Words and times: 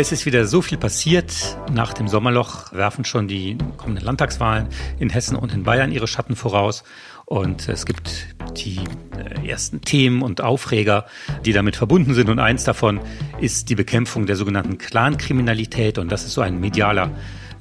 Es 0.00 0.12
ist 0.12 0.24
wieder 0.24 0.46
so 0.46 0.62
viel 0.62 0.78
passiert. 0.78 1.58
Nach 1.70 1.92
dem 1.92 2.08
Sommerloch 2.08 2.72
werfen 2.72 3.04
schon 3.04 3.28
die 3.28 3.58
kommenden 3.76 4.02
Landtagswahlen 4.02 4.68
in 4.98 5.10
Hessen 5.10 5.36
und 5.36 5.52
in 5.52 5.64
Bayern 5.64 5.92
ihre 5.92 6.08
Schatten 6.08 6.36
voraus. 6.36 6.84
Und 7.26 7.68
es 7.68 7.84
gibt 7.84 8.34
die 8.56 8.80
äh, 9.18 9.46
ersten 9.46 9.82
Themen 9.82 10.22
und 10.22 10.40
Aufreger, 10.40 11.04
die 11.44 11.52
damit 11.52 11.76
verbunden 11.76 12.14
sind. 12.14 12.30
Und 12.30 12.38
eins 12.38 12.64
davon 12.64 12.98
ist 13.42 13.68
die 13.68 13.74
Bekämpfung 13.74 14.24
der 14.24 14.36
sogenannten 14.36 14.78
Clankriminalität. 14.78 15.98
Und 15.98 16.10
das 16.10 16.24
ist 16.24 16.32
so 16.32 16.40
ein 16.40 16.58
medialer 16.60 17.10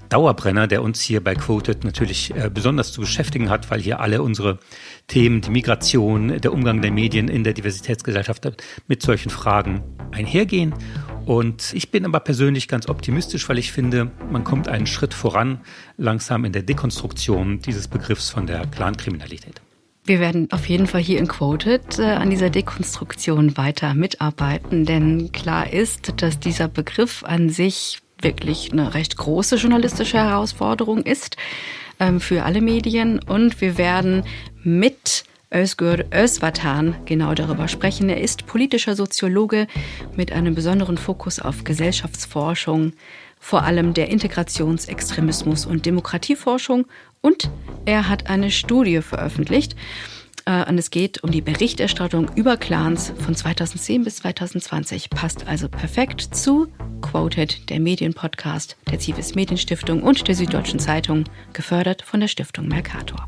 Dauerbrenner, 0.07 0.67
der 0.67 0.81
uns 0.81 1.01
hier 1.01 1.21
bei 1.21 1.35
Quoted 1.35 1.83
natürlich 1.83 2.33
äh, 2.33 2.49
besonders 2.51 2.93
zu 2.93 3.01
beschäftigen 3.01 3.49
hat, 3.49 3.69
weil 3.69 3.81
hier 3.81 3.99
alle 3.99 4.21
unsere 4.21 4.59
Themen, 5.07 5.41
die 5.41 5.51
Migration, 5.51 6.39
der 6.39 6.53
Umgang 6.53 6.81
der 6.81 6.91
Medien 6.91 7.27
in 7.27 7.43
der 7.43 7.51
Diversitätsgesellschaft 7.51 8.49
mit 8.87 9.01
solchen 9.01 9.29
Fragen 9.29 9.83
einhergehen. 10.11 10.73
Und 11.29 11.75
ich 11.75 11.91
bin 11.91 12.05
aber 12.05 12.21
persönlich 12.21 12.67
ganz 12.67 12.89
optimistisch, 12.89 13.47
weil 13.49 13.59
ich 13.59 13.71
finde, 13.71 14.09
man 14.31 14.43
kommt 14.43 14.67
einen 14.67 14.87
Schritt 14.87 15.13
voran 15.13 15.61
langsam 15.95 16.43
in 16.43 16.53
der 16.53 16.63
Dekonstruktion 16.63 17.59
dieses 17.59 17.87
Begriffs 17.87 18.31
von 18.31 18.47
der 18.47 18.65
Clankriminalität. 18.65 19.61
Wir 20.05 20.19
werden 20.19 20.51
auf 20.51 20.67
jeden 20.67 20.87
Fall 20.87 21.01
hier 21.01 21.19
in 21.19 21.27
Quoted 21.27 21.99
äh, 21.99 22.05
an 22.05 22.31
dieser 22.31 22.49
Dekonstruktion 22.49 23.57
weiter 23.57 23.93
mitarbeiten, 23.93 24.85
denn 24.85 25.31
klar 25.31 25.71
ist, 25.71 26.19
dass 26.19 26.39
dieser 26.39 26.67
Begriff 26.67 27.23
an 27.23 27.51
sich 27.51 27.99
wirklich 28.19 28.71
eine 28.71 28.95
recht 28.95 29.15
große 29.15 29.57
journalistische 29.57 30.17
Herausforderung 30.17 31.03
ist 31.03 31.37
ähm, 31.99 32.21
für 32.21 32.41
alle 32.41 32.61
Medien 32.61 33.19
und 33.19 33.61
wir 33.61 33.77
werden 33.77 34.23
mit 34.63 35.25
Özgür 35.51 36.05
Özvatan 36.11 36.95
genau 37.05 37.33
darüber 37.33 37.67
sprechen. 37.67 38.09
Er 38.09 38.21
ist 38.21 38.45
politischer 38.45 38.95
Soziologe 38.95 39.67
mit 40.15 40.31
einem 40.31 40.53
besonderen 40.53 40.97
Fokus 40.97 41.39
auf 41.39 41.63
Gesellschaftsforschung, 41.63 42.93
vor 43.39 43.63
allem 43.63 43.93
der 43.93 44.09
Integrationsextremismus 44.09 45.65
und 45.65 45.85
Demokratieforschung 45.85 46.85
und 47.21 47.49
er 47.85 48.09
hat 48.09 48.29
eine 48.29 48.51
Studie 48.51 49.01
veröffentlicht. 49.01 49.75
Äh, 50.45 50.69
und 50.69 50.77
es 50.77 50.91
geht 50.91 51.23
um 51.23 51.31
die 51.31 51.41
Berichterstattung 51.41 52.29
über 52.35 52.57
Clans 52.57 53.13
von 53.19 53.35
2010 53.35 54.03
bis 54.03 54.17
2020. 54.17 55.09
Passt 55.09 55.47
also 55.47 55.69
perfekt 55.69 56.21
zu 56.35 56.67
Quoted, 57.01 57.69
der 57.69 57.79
Medienpodcast 57.79 58.77
der 58.91 58.99
Zivis 58.99 59.35
Medienstiftung 59.35 60.03
und 60.03 60.27
der 60.27 60.35
Süddeutschen 60.35 60.79
Zeitung, 60.79 61.23
gefördert 61.53 62.03
von 62.03 62.19
der 62.19 62.27
Stiftung 62.27 62.67
Mercator. 62.67 63.27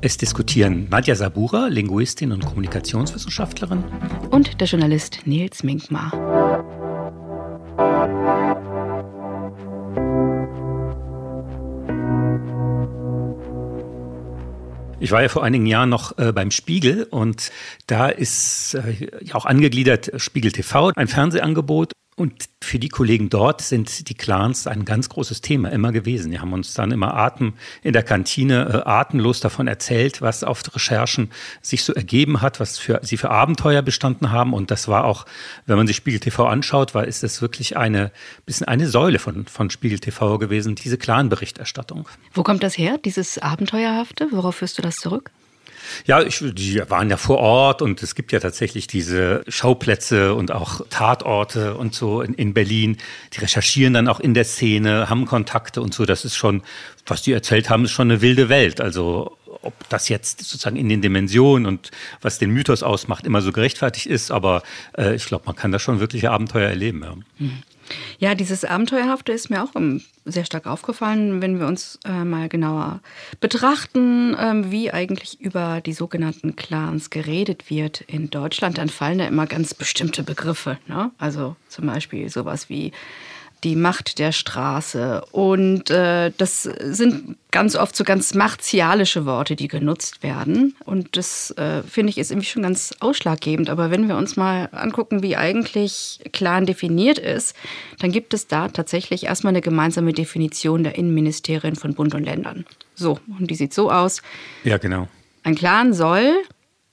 Es 0.00 0.16
diskutieren 0.16 0.88
Nadja 0.90 1.14
Sabura, 1.14 1.68
Linguistin 1.68 2.32
und 2.32 2.44
Kommunikationswissenschaftlerin. 2.44 3.84
Und 4.30 4.60
der 4.60 4.66
Journalist 4.66 5.20
Nils 5.24 5.62
Minkmar. 5.62 6.12
Ich 14.98 15.12
war 15.12 15.22
ja 15.22 15.28
vor 15.28 15.44
einigen 15.44 15.66
Jahren 15.66 15.88
noch 15.88 16.18
äh, 16.18 16.32
beim 16.32 16.50
Spiegel 16.50 17.04
und 17.04 17.52
da 17.86 18.08
ist 18.08 18.74
äh, 18.74 19.08
auch 19.32 19.44
angegliedert 19.44 20.10
Spiegel 20.16 20.52
TV, 20.52 20.90
ein 20.96 21.06
Fernsehangebot. 21.06 21.92
Und 22.18 22.48
für 22.62 22.78
die 22.78 22.88
Kollegen 22.88 23.28
dort 23.28 23.60
sind 23.60 24.08
die 24.08 24.14
Clans 24.14 24.66
ein 24.66 24.86
ganz 24.86 25.10
großes 25.10 25.42
Thema 25.42 25.70
immer 25.70 25.92
gewesen. 25.92 26.30
Die 26.30 26.40
haben 26.40 26.54
uns 26.54 26.72
dann 26.72 26.90
immer 26.90 27.14
Atem 27.14 27.52
in 27.82 27.92
der 27.92 28.02
Kantine 28.02 28.82
äh, 28.86 28.88
atemlos 28.88 29.40
davon 29.40 29.68
erzählt, 29.68 30.22
was 30.22 30.42
auf 30.42 30.62
Recherchen 30.74 31.30
sich 31.60 31.84
so 31.84 31.92
ergeben 31.92 32.40
hat, 32.40 32.58
was 32.58 32.78
für, 32.78 33.00
sie 33.02 33.18
für 33.18 33.28
Abenteuer 33.28 33.82
bestanden 33.82 34.32
haben. 34.32 34.54
Und 34.54 34.70
das 34.70 34.88
war 34.88 35.04
auch, 35.04 35.26
wenn 35.66 35.76
man 35.76 35.86
sich 35.86 35.96
Spiegel 35.96 36.18
TV 36.18 36.46
anschaut, 36.46 36.94
war 36.94 37.04
ist 37.04 37.22
es 37.22 37.42
wirklich 37.42 37.76
eine 37.76 38.10
bisschen 38.46 38.66
eine 38.66 38.88
Säule 38.88 39.18
von, 39.18 39.44
von 39.44 39.68
Spiegel 39.68 39.98
TV 39.98 40.38
gewesen, 40.38 40.74
diese 40.74 40.96
Clan-Berichterstattung. 40.96 42.08
Wo 42.32 42.42
kommt 42.42 42.62
das 42.62 42.78
her, 42.78 42.96
dieses 42.96 43.36
Abenteuerhafte? 43.36 44.28
Worauf 44.30 44.56
führst 44.56 44.78
du 44.78 44.82
das 44.82 44.96
zurück? 44.96 45.30
Ja, 46.06 46.22
ich, 46.22 46.42
die 46.42 46.82
waren 46.88 47.10
ja 47.10 47.16
vor 47.16 47.38
Ort 47.38 47.82
und 47.82 48.02
es 48.02 48.14
gibt 48.14 48.32
ja 48.32 48.40
tatsächlich 48.40 48.86
diese 48.86 49.42
Schauplätze 49.48 50.34
und 50.34 50.52
auch 50.52 50.80
Tatorte 50.90 51.74
und 51.74 51.94
so 51.94 52.22
in, 52.22 52.34
in 52.34 52.54
Berlin. 52.54 52.98
Die 53.32 53.40
recherchieren 53.40 53.94
dann 53.94 54.08
auch 54.08 54.20
in 54.20 54.34
der 54.34 54.44
Szene, 54.44 55.08
haben 55.10 55.26
Kontakte 55.26 55.80
und 55.80 55.94
so. 55.94 56.04
Das 56.06 56.24
ist 56.24 56.36
schon, 56.36 56.62
was 57.06 57.22
die 57.22 57.32
erzählt 57.32 57.70
haben, 57.70 57.84
ist 57.84 57.92
schon 57.92 58.10
eine 58.10 58.20
wilde 58.20 58.48
Welt. 58.48 58.80
Also 58.80 59.36
ob 59.62 59.88
das 59.88 60.08
jetzt 60.08 60.40
sozusagen 60.40 60.76
in 60.76 60.88
den 60.88 61.02
Dimensionen 61.02 61.66
und 61.66 61.90
was 62.20 62.38
den 62.38 62.50
Mythos 62.50 62.82
ausmacht, 62.82 63.26
immer 63.26 63.42
so 63.42 63.52
gerechtfertigt 63.52 64.06
ist, 64.06 64.30
aber 64.30 64.62
äh, 64.96 65.14
ich 65.14 65.26
glaube, 65.26 65.44
man 65.46 65.56
kann 65.56 65.72
da 65.72 65.78
schon 65.78 66.00
wirkliche 66.00 66.30
Abenteuer 66.30 66.68
erleben. 66.68 67.02
Ja. 67.02 67.14
Mhm. 67.38 67.62
Ja, 68.18 68.34
dieses 68.34 68.64
Abenteuerhafte 68.64 69.32
ist 69.32 69.50
mir 69.50 69.62
auch 69.62 69.70
sehr 70.24 70.44
stark 70.44 70.66
aufgefallen, 70.66 71.40
wenn 71.40 71.60
wir 71.60 71.66
uns 71.66 71.98
äh, 72.04 72.24
mal 72.24 72.48
genauer 72.48 73.00
betrachten, 73.40 74.34
äh, 74.34 74.70
wie 74.70 74.90
eigentlich 74.90 75.40
über 75.40 75.80
die 75.80 75.92
sogenannten 75.92 76.56
Clans 76.56 77.10
geredet 77.10 77.70
wird 77.70 78.00
in 78.02 78.30
Deutschland. 78.30 78.78
Dann 78.78 78.88
fallen 78.88 79.18
da 79.18 79.26
immer 79.26 79.46
ganz 79.46 79.74
bestimmte 79.74 80.22
Begriffe. 80.22 80.78
Ne? 80.88 81.10
Also 81.18 81.56
zum 81.68 81.86
Beispiel 81.86 82.28
sowas 82.28 82.68
wie 82.68 82.92
die 83.64 83.76
Macht 83.76 84.18
der 84.18 84.32
Straße. 84.32 85.24
Und 85.32 85.90
äh, 85.90 86.30
das 86.36 86.62
sind 86.62 87.36
ganz 87.50 87.74
oft 87.74 87.96
so 87.96 88.04
ganz 88.04 88.34
martialische 88.34 89.24
Worte, 89.26 89.56
die 89.56 89.68
genutzt 89.68 90.22
werden. 90.22 90.76
Und 90.84 91.16
das 91.16 91.52
äh, 91.52 91.82
finde 91.82 92.10
ich 92.10 92.18
ist 92.18 92.30
irgendwie 92.30 92.48
schon 92.48 92.62
ganz 92.62 92.94
ausschlaggebend. 93.00 93.70
Aber 93.70 93.90
wenn 93.90 94.08
wir 94.08 94.16
uns 94.16 94.36
mal 94.36 94.68
angucken, 94.72 95.22
wie 95.22 95.36
eigentlich 95.36 96.20
Clan 96.32 96.66
definiert 96.66 97.18
ist, 97.18 97.56
dann 97.98 98.12
gibt 98.12 98.34
es 98.34 98.46
da 98.46 98.68
tatsächlich 98.68 99.24
erstmal 99.24 99.52
eine 99.52 99.62
gemeinsame 99.62 100.12
Definition 100.12 100.84
der 100.84 100.96
Innenministerien 100.96 101.76
von 101.76 101.94
Bund 101.94 102.14
und 102.14 102.24
Ländern. 102.24 102.66
So, 102.94 103.18
und 103.38 103.50
die 103.50 103.54
sieht 103.54 103.74
so 103.74 103.90
aus. 103.90 104.22
Ja, 104.64 104.78
genau. 104.78 105.08
Ein 105.42 105.54
Clan 105.54 105.92
soll 105.92 106.34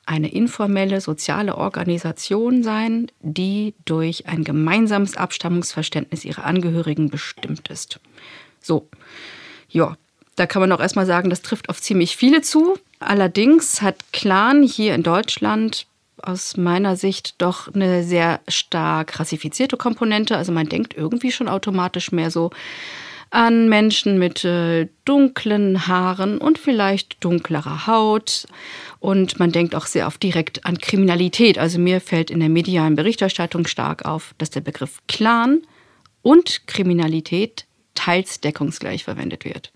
eine 0.05 0.31
informelle 0.31 0.99
soziale 1.01 1.57
Organisation 1.57 2.63
sein, 2.63 3.07
die 3.21 3.73
durch 3.85 4.27
ein 4.27 4.43
gemeinsames 4.43 5.15
Abstammungsverständnis 5.15 6.25
ihrer 6.25 6.45
Angehörigen 6.45 7.09
bestimmt 7.09 7.69
ist. 7.69 7.99
So, 8.61 8.89
ja, 9.69 9.95
da 10.35 10.45
kann 10.45 10.61
man 10.61 10.71
auch 10.71 10.79
erstmal 10.79 11.05
sagen, 11.05 11.29
das 11.29 11.41
trifft 11.41 11.69
auf 11.69 11.81
ziemlich 11.81 12.17
viele 12.17 12.41
zu. 12.41 12.77
Allerdings 12.99 13.81
hat 13.81 13.95
Clan 14.11 14.63
hier 14.63 14.95
in 14.95 15.03
Deutschland 15.03 15.85
aus 16.21 16.57
meiner 16.57 16.95
Sicht 16.95 17.35
doch 17.41 17.73
eine 17.73 18.03
sehr 18.03 18.39
stark 18.47 19.19
rassifizierte 19.19 19.77
Komponente. 19.77 20.37
Also 20.37 20.51
man 20.51 20.69
denkt 20.69 20.95
irgendwie 20.95 21.31
schon 21.31 21.49
automatisch 21.49 22.11
mehr 22.11 22.31
so 22.31 22.51
an 23.33 23.67
Menschen 23.67 24.19
mit 24.19 24.45
äh, 24.45 24.87
dunklen 25.05 25.87
Haaren 25.87 26.37
und 26.37 26.59
vielleicht 26.59 27.23
dunklerer 27.23 27.87
Haut. 27.87 28.45
Und 28.99 29.39
man 29.39 29.51
denkt 29.51 29.73
auch 29.73 29.87
sehr 29.87 30.05
oft 30.05 30.21
direkt 30.21 30.65
an 30.65 30.77
Kriminalität. 30.77 31.57
Also 31.57 31.79
mir 31.79 31.99
fällt 31.99 32.29
in 32.29 32.39
der 32.39 32.49
medialen 32.49 32.95
Berichterstattung 32.95 33.65
stark 33.65 34.05
auf, 34.05 34.35
dass 34.37 34.51
der 34.51 34.61
Begriff 34.61 34.99
Clan 35.07 35.63
und 36.21 36.67
Kriminalität 36.67 37.65
teils 37.95 38.39
deckungsgleich 38.39 39.03
verwendet 39.03 39.45
wird. 39.45 39.71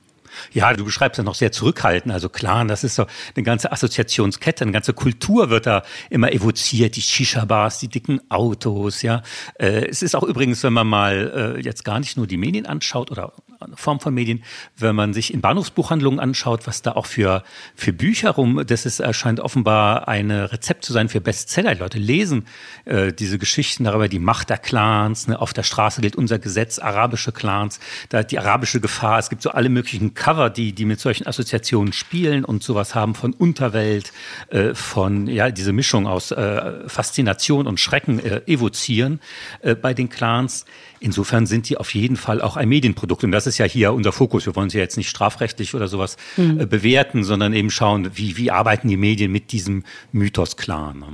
Ja, 0.51 0.73
du 0.73 0.85
beschreibst 0.85 1.17
ja 1.17 1.23
noch 1.23 1.35
sehr 1.35 1.51
zurückhaltend. 1.51 2.13
Also 2.13 2.29
klar, 2.29 2.63
das 2.65 2.83
ist 2.83 2.95
so 2.95 3.05
eine 3.35 3.43
ganze 3.43 3.71
Assoziationskette, 3.71 4.63
eine 4.63 4.71
ganze 4.71 4.93
Kultur 4.93 5.49
wird 5.49 5.65
da 5.65 5.83
immer 6.09 6.31
evoziert. 6.31 6.95
Die 6.95 7.01
Shisha-Bars, 7.01 7.79
die 7.79 7.87
dicken 7.87 8.19
Autos, 8.29 9.01
ja. 9.01 9.23
Äh, 9.55 9.87
es 9.87 10.01
ist 10.01 10.15
auch 10.15 10.23
übrigens, 10.23 10.63
wenn 10.63 10.73
man 10.73 10.87
mal 10.87 11.55
äh, 11.57 11.61
jetzt 11.61 11.83
gar 11.83 11.99
nicht 11.99 12.17
nur 12.17 12.27
die 12.27 12.37
Medien 12.37 12.65
anschaut 12.65 13.11
oder 13.11 13.33
Form 13.75 13.99
von 13.99 14.13
Medien, 14.13 14.43
wenn 14.77 14.95
man 14.95 15.13
sich 15.13 15.33
in 15.33 15.41
Bahnhofsbuchhandlungen 15.41 16.19
anschaut, 16.19 16.67
was 16.67 16.81
da 16.81 16.91
auch 16.93 17.05
für, 17.05 17.43
für 17.75 17.93
Bücher 17.93 18.31
rum, 18.31 18.63
das 18.65 18.85
ist, 18.85 18.99
erscheint 18.99 19.39
offenbar 19.39 20.07
ein 20.07 20.29
Rezept 20.31 20.85
zu 20.85 20.93
sein 20.93 21.09
für 21.09 21.21
Bestseller. 21.21 21.73
Die 21.73 21.81
Leute 21.81 21.97
lesen 21.97 22.45
äh, 22.85 23.11
diese 23.13 23.37
Geschichten 23.37 23.85
darüber, 23.85 24.07
die 24.07 24.19
Macht 24.19 24.49
der 24.49 24.57
Clans, 24.57 25.27
ne? 25.27 25.39
auf 25.39 25.53
der 25.53 25.63
Straße 25.63 26.01
gilt 26.01 26.15
unser 26.15 26.39
Gesetz, 26.39 26.79
arabische 26.79 27.31
Clans, 27.31 27.79
da 28.09 28.23
die 28.23 28.37
arabische 28.37 28.79
Gefahr, 28.79 29.19
es 29.19 29.29
gibt 29.29 29.41
so 29.41 29.49
alle 29.51 29.69
möglichen 29.69 30.13
Cover, 30.13 30.49
die, 30.49 30.73
die 30.73 30.85
mit 30.85 30.99
solchen 30.99 31.25
Assoziationen 31.25 31.93
spielen 31.93 32.45
und 32.45 32.63
sowas 32.63 32.93
haben 32.93 33.15
von 33.15 33.33
Unterwelt, 33.33 34.13
äh, 34.49 34.73
von, 34.73 35.27
ja, 35.27 35.49
diese 35.49 35.73
Mischung 35.73 36.05
aus 36.07 36.31
äh, 36.31 36.87
Faszination 36.87 37.65
und 37.65 37.79
Schrecken 37.79 38.19
äh, 38.19 38.41
evozieren 38.45 39.19
äh, 39.61 39.75
bei 39.75 39.93
den 39.93 40.09
Clans. 40.09 40.65
Insofern 40.99 41.45
sind 41.45 41.69
die 41.69 41.77
auf 41.77 41.93
jeden 41.93 42.17
Fall 42.17 42.41
auch 42.41 42.57
ein 42.57 42.69
Medienprodukt. 42.69 43.23
Und 43.23 43.31
das 43.31 43.46
ist 43.47 43.57
ja 43.57 43.65
hier 43.65 43.93
unser 43.93 44.11
Fokus. 44.11 44.45
Wir 44.45 44.55
wollen 44.55 44.69
sie 44.69 44.77
jetzt 44.77 44.97
nicht 44.97 45.09
strafrechtlich 45.09 45.73
oder 45.73 45.87
sowas 45.87 46.17
mhm. 46.35 46.59
äh, 46.59 46.65
bewerten, 46.65 47.23
sondern 47.23 47.53
eben 47.53 47.69
schauen, 47.69 48.11
wie, 48.15 48.37
wie 48.37 48.51
arbeiten 48.51 48.87
die 48.87 48.97
Medien 48.97 49.31
mit 49.31 49.51
diesem 49.51 49.83
Mythos 50.11 50.57
Clan. 50.57 50.99
Ne? 50.99 51.07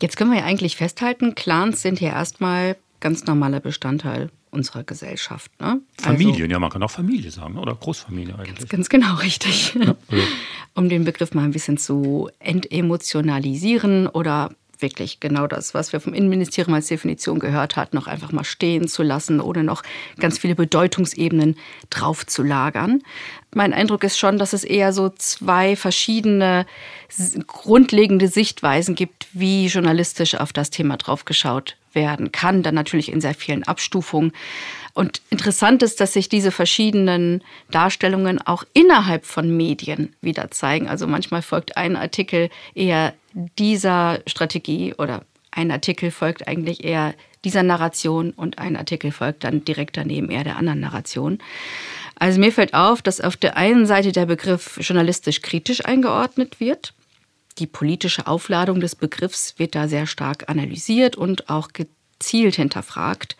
Jetzt 0.00 0.16
können 0.16 0.30
wir 0.30 0.38
ja 0.38 0.44
eigentlich 0.44 0.76
festhalten, 0.76 1.34
Clans 1.34 1.82
sind 1.82 2.00
ja 2.00 2.10
erstmal 2.10 2.76
ganz 3.00 3.26
normaler 3.26 3.60
Bestandteil 3.60 4.30
unserer 4.50 4.84
Gesellschaft. 4.84 5.50
Ne? 5.60 5.80
Familien, 5.96 6.34
also, 6.34 6.44
ja, 6.46 6.58
man 6.58 6.70
kann 6.70 6.82
auch 6.82 6.90
Familie 6.90 7.30
sagen, 7.30 7.58
oder 7.58 7.74
Großfamilie 7.74 8.34
eigentlich. 8.34 8.68
Ganz, 8.68 8.68
ganz 8.68 8.88
genau 8.88 9.14
richtig. 9.16 9.74
Ja, 9.74 9.94
also. 10.10 10.22
Um 10.74 10.88
den 10.88 11.04
Begriff 11.04 11.34
mal 11.34 11.42
ein 11.42 11.50
bisschen 11.50 11.76
zu 11.76 12.30
entemotionalisieren 12.38 14.06
oder 14.06 14.52
wirklich 14.80 15.20
genau 15.20 15.46
das, 15.46 15.74
was 15.74 15.92
wir 15.92 16.00
vom 16.00 16.14
Innenministerium 16.14 16.74
als 16.74 16.86
Definition 16.86 17.38
gehört 17.38 17.76
hatten, 17.76 17.96
noch 17.96 18.06
einfach 18.06 18.32
mal 18.32 18.44
stehen 18.44 18.88
zu 18.88 19.02
lassen 19.02 19.40
oder 19.40 19.62
noch 19.62 19.82
ganz 20.18 20.38
viele 20.38 20.54
Bedeutungsebenen 20.54 21.56
draufzulagern. 21.90 23.02
Mein 23.54 23.72
Eindruck 23.72 24.04
ist 24.04 24.18
schon, 24.18 24.38
dass 24.38 24.52
es 24.52 24.64
eher 24.64 24.92
so 24.92 25.08
zwei 25.08 25.76
verschiedene 25.76 26.66
grundlegende 27.46 28.28
Sichtweisen 28.28 28.94
gibt, 28.94 29.26
wie 29.32 29.66
journalistisch 29.66 30.34
auf 30.34 30.52
das 30.52 30.70
Thema 30.70 30.96
draufgeschaut 30.96 31.76
werden 31.92 32.32
kann, 32.32 32.62
dann 32.62 32.74
natürlich 32.74 33.10
in 33.10 33.20
sehr 33.20 33.34
vielen 33.34 33.64
Abstufungen. 33.64 34.32
Und 34.98 35.22
interessant 35.30 35.84
ist, 35.84 36.00
dass 36.00 36.14
sich 36.14 36.28
diese 36.28 36.50
verschiedenen 36.50 37.44
Darstellungen 37.70 38.42
auch 38.44 38.64
innerhalb 38.72 39.26
von 39.26 39.56
Medien 39.56 40.16
wieder 40.22 40.50
zeigen. 40.50 40.88
Also 40.88 41.06
manchmal 41.06 41.42
folgt 41.42 41.76
ein 41.76 41.94
Artikel 41.94 42.50
eher 42.74 43.14
dieser 43.32 44.18
Strategie 44.26 44.94
oder 44.98 45.22
ein 45.52 45.70
Artikel 45.70 46.10
folgt 46.10 46.48
eigentlich 46.48 46.82
eher 46.82 47.14
dieser 47.44 47.62
Narration 47.62 48.32
und 48.32 48.58
ein 48.58 48.76
Artikel 48.76 49.12
folgt 49.12 49.44
dann 49.44 49.64
direkt 49.64 49.96
daneben 49.96 50.30
eher 50.30 50.42
der 50.42 50.56
anderen 50.56 50.80
Narration. 50.80 51.38
Also 52.16 52.40
mir 52.40 52.50
fällt 52.50 52.74
auf, 52.74 53.00
dass 53.00 53.20
auf 53.20 53.36
der 53.36 53.56
einen 53.56 53.86
Seite 53.86 54.10
der 54.10 54.26
Begriff 54.26 54.80
journalistisch 54.82 55.42
kritisch 55.42 55.84
eingeordnet 55.84 56.58
wird. 56.58 56.92
Die 57.60 57.68
politische 57.68 58.26
Aufladung 58.26 58.80
des 58.80 58.96
Begriffs 58.96 59.60
wird 59.60 59.76
da 59.76 59.86
sehr 59.86 60.08
stark 60.08 60.48
analysiert 60.48 61.14
und 61.14 61.48
auch 61.48 61.68
gezielt 61.72 62.56
hinterfragt. 62.56 63.36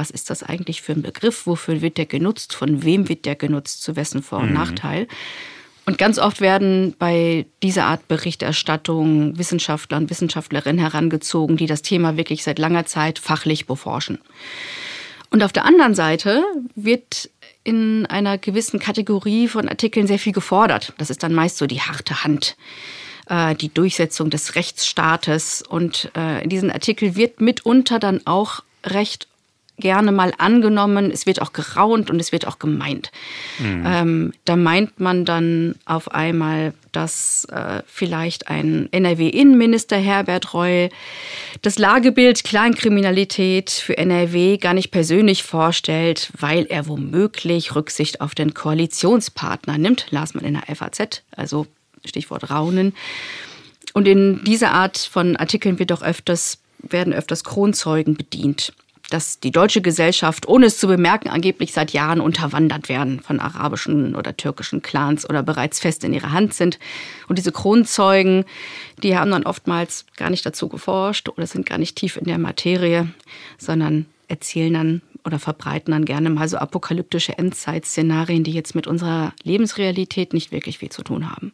Was 0.00 0.10
ist 0.10 0.30
das 0.30 0.42
eigentlich 0.42 0.80
für 0.80 0.92
ein 0.92 1.02
Begriff? 1.02 1.46
Wofür 1.46 1.82
wird 1.82 1.98
der 1.98 2.06
genutzt? 2.06 2.54
Von 2.54 2.82
wem 2.82 3.10
wird 3.10 3.26
der 3.26 3.36
genutzt? 3.36 3.82
Zu 3.82 3.96
wessen 3.96 4.22
Vor- 4.22 4.38
und 4.38 4.48
mhm. 4.48 4.54
Nachteil? 4.54 5.06
Und 5.84 5.98
ganz 5.98 6.18
oft 6.18 6.40
werden 6.40 6.94
bei 6.98 7.44
dieser 7.62 7.84
Art 7.84 8.08
Berichterstattung 8.08 9.36
Wissenschaftler 9.36 9.98
und 9.98 10.08
Wissenschaftlerinnen 10.08 10.80
herangezogen, 10.80 11.58
die 11.58 11.66
das 11.66 11.82
Thema 11.82 12.16
wirklich 12.16 12.44
seit 12.44 12.58
langer 12.58 12.86
Zeit 12.86 13.18
fachlich 13.18 13.66
beforschen. 13.66 14.20
Und 15.28 15.42
auf 15.42 15.52
der 15.52 15.66
anderen 15.66 15.94
Seite 15.94 16.44
wird 16.74 17.28
in 17.62 18.06
einer 18.06 18.38
gewissen 18.38 18.80
Kategorie 18.80 19.48
von 19.48 19.68
Artikeln 19.68 20.06
sehr 20.06 20.18
viel 20.18 20.32
gefordert. 20.32 20.94
Das 20.96 21.10
ist 21.10 21.22
dann 21.22 21.34
meist 21.34 21.58
so 21.58 21.66
die 21.66 21.82
harte 21.82 22.24
Hand, 22.24 22.56
äh, 23.28 23.54
die 23.54 23.68
Durchsetzung 23.68 24.30
des 24.30 24.54
Rechtsstaates. 24.54 25.60
Und 25.60 26.10
äh, 26.16 26.42
in 26.42 26.48
diesen 26.48 26.70
Artikel 26.70 27.16
wird 27.16 27.42
mitunter 27.42 27.98
dann 27.98 28.26
auch 28.26 28.62
recht 28.86 29.29
gerne 29.80 30.12
mal 30.12 30.32
angenommen, 30.38 31.10
es 31.10 31.26
wird 31.26 31.42
auch 31.42 31.52
geraunt 31.52 32.10
und 32.10 32.20
es 32.20 32.32
wird 32.32 32.46
auch 32.46 32.58
gemeint. 32.58 33.10
Mhm. 33.58 33.84
Ähm, 33.86 34.32
da 34.44 34.56
meint 34.56 35.00
man 35.00 35.24
dann 35.24 35.74
auf 35.84 36.10
einmal, 36.12 36.74
dass 36.92 37.46
äh, 37.46 37.82
vielleicht 37.86 38.48
ein 38.48 38.88
NRW-Innenminister 38.92 39.96
Herbert 39.96 40.54
Reul 40.54 40.90
das 41.62 41.78
Lagebild 41.78 42.44
Kleinkriminalität 42.44 43.70
für 43.70 43.96
NRW 43.96 44.56
gar 44.58 44.74
nicht 44.74 44.90
persönlich 44.90 45.42
vorstellt, 45.42 46.30
weil 46.38 46.66
er 46.68 46.86
womöglich 46.86 47.74
Rücksicht 47.74 48.20
auf 48.20 48.34
den 48.34 48.54
Koalitionspartner 48.54 49.78
nimmt, 49.78 50.06
las 50.10 50.34
man 50.34 50.44
in 50.44 50.54
der 50.54 50.74
FAZ, 50.74 51.22
also 51.36 51.66
Stichwort 52.04 52.50
Raunen. 52.50 52.94
Und 53.92 54.06
in 54.06 54.42
dieser 54.44 54.72
Art 54.72 54.98
von 54.98 55.36
Artikeln 55.36 55.78
wird 55.78 55.92
auch 55.92 56.02
öfters, 56.02 56.58
werden 56.78 57.12
öfters 57.12 57.44
Kronzeugen 57.44 58.16
bedient 58.16 58.72
dass 59.10 59.40
die 59.40 59.50
deutsche 59.50 59.82
Gesellschaft, 59.82 60.48
ohne 60.48 60.66
es 60.66 60.78
zu 60.78 60.86
bemerken, 60.86 61.28
angeblich 61.28 61.72
seit 61.72 61.92
Jahren 61.92 62.20
unterwandert 62.20 62.88
werden 62.88 63.20
von 63.20 63.40
arabischen 63.40 64.14
oder 64.14 64.36
türkischen 64.36 64.82
Clans 64.82 65.28
oder 65.28 65.42
bereits 65.42 65.80
fest 65.80 66.04
in 66.04 66.14
ihrer 66.14 66.32
Hand 66.32 66.54
sind. 66.54 66.78
Und 67.28 67.36
diese 67.36 67.52
Kronzeugen, 67.52 68.44
die 69.02 69.16
haben 69.16 69.30
dann 69.30 69.44
oftmals 69.44 70.06
gar 70.16 70.30
nicht 70.30 70.46
dazu 70.46 70.68
geforscht 70.68 71.28
oder 71.28 71.46
sind 71.46 71.66
gar 71.66 71.78
nicht 71.78 71.96
tief 71.96 72.16
in 72.16 72.24
der 72.24 72.38
Materie, 72.38 73.08
sondern 73.58 74.06
erzählen 74.28 74.72
dann 74.72 75.02
oder 75.24 75.38
verbreiten 75.38 75.92
dann 75.92 76.04
gerne 76.04 76.30
mal 76.30 76.48
so 76.48 76.56
apokalyptische 76.56 77.36
Endzeitszenarien, 77.36 78.44
die 78.44 78.52
jetzt 78.52 78.74
mit 78.74 78.86
unserer 78.86 79.34
Lebensrealität 79.42 80.32
nicht 80.32 80.52
wirklich 80.52 80.78
viel 80.78 80.90
zu 80.90 81.02
tun 81.02 81.30
haben. 81.30 81.52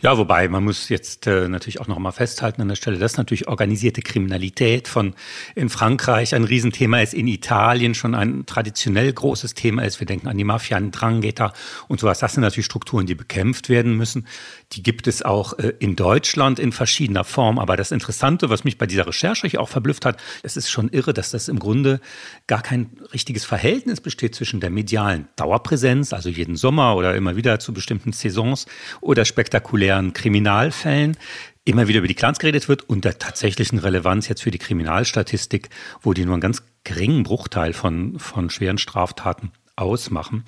Ja, 0.00 0.18
wobei 0.18 0.48
man 0.48 0.64
muss 0.64 0.88
jetzt 0.88 1.26
äh, 1.26 1.48
natürlich 1.48 1.80
auch 1.80 1.86
noch 1.86 1.98
mal 1.98 2.12
festhalten 2.12 2.62
an 2.62 2.68
der 2.68 2.76
Stelle, 2.76 2.98
dass 2.98 3.16
natürlich 3.16 3.48
organisierte 3.48 4.02
Kriminalität 4.02 4.88
von 4.88 5.14
in 5.54 5.68
Frankreich 5.68 6.34
ein 6.34 6.44
Riesenthema 6.44 7.00
ist, 7.00 7.14
in 7.14 7.26
Italien 7.26 7.94
schon 7.94 8.14
ein 8.14 8.46
traditionell 8.46 9.12
großes 9.12 9.54
Thema 9.54 9.82
ist. 9.84 10.00
Wir 10.00 10.06
denken 10.06 10.28
an 10.28 10.38
die 10.38 10.44
Mafia, 10.44 10.76
an 10.76 10.90
Drangheta 10.90 11.52
und 11.88 12.00
sowas. 12.00 12.18
Das 12.18 12.34
sind 12.34 12.42
natürlich 12.42 12.66
Strukturen, 12.66 13.06
die 13.06 13.14
bekämpft 13.14 13.68
werden 13.68 13.96
müssen. 13.96 14.26
Die 14.74 14.82
gibt 14.82 15.06
es 15.06 15.22
auch 15.22 15.58
äh, 15.58 15.74
in 15.78 15.96
Deutschland 15.96 16.58
in 16.58 16.72
verschiedener 16.72 17.24
Form. 17.24 17.58
Aber 17.58 17.76
das 17.76 17.92
Interessante, 17.92 18.50
was 18.50 18.64
mich 18.64 18.78
bei 18.78 18.86
dieser 18.86 19.06
Recherche 19.06 19.60
auch 19.60 19.68
verblüfft 19.68 20.04
hat, 20.04 20.20
es 20.42 20.56
ist 20.56 20.70
schon 20.70 20.88
irre, 20.88 21.14
dass 21.14 21.30
das 21.30 21.48
im 21.48 21.58
Grunde 21.58 22.00
gar 22.46 22.62
kein 22.62 22.90
richtiges 23.12 23.44
Verhältnis 23.44 24.00
besteht 24.00 24.34
zwischen 24.34 24.60
der 24.60 24.70
medialen 24.70 25.28
Dauerpräsenz, 25.36 26.12
also 26.12 26.28
jeden 26.28 26.56
Sommer 26.56 26.96
oder 26.96 27.14
immer 27.14 27.36
wieder 27.36 27.58
zu 27.60 27.72
bestimmten 27.72 28.12
Saisons 28.12 28.66
oder 29.00 29.24
spektakulären 29.24 30.12
Kriminalfällen, 30.12 31.16
immer 31.64 31.88
wieder 31.88 31.98
über 31.98 32.08
die 32.08 32.14
Clans 32.14 32.38
geredet 32.38 32.68
wird 32.68 32.88
und 32.88 33.04
der 33.04 33.18
tatsächlichen 33.18 33.78
Relevanz 33.78 34.28
jetzt 34.28 34.42
für 34.42 34.50
die 34.50 34.58
Kriminalstatistik, 34.58 35.70
wo 36.02 36.12
die 36.12 36.24
nur 36.24 36.34
einen 36.34 36.40
ganz 36.40 36.62
geringen 36.84 37.22
Bruchteil 37.22 37.72
von, 37.72 38.18
von 38.18 38.50
schweren 38.50 38.78
Straftaten 38.78 39.52
ausmachen. 39.76 40.44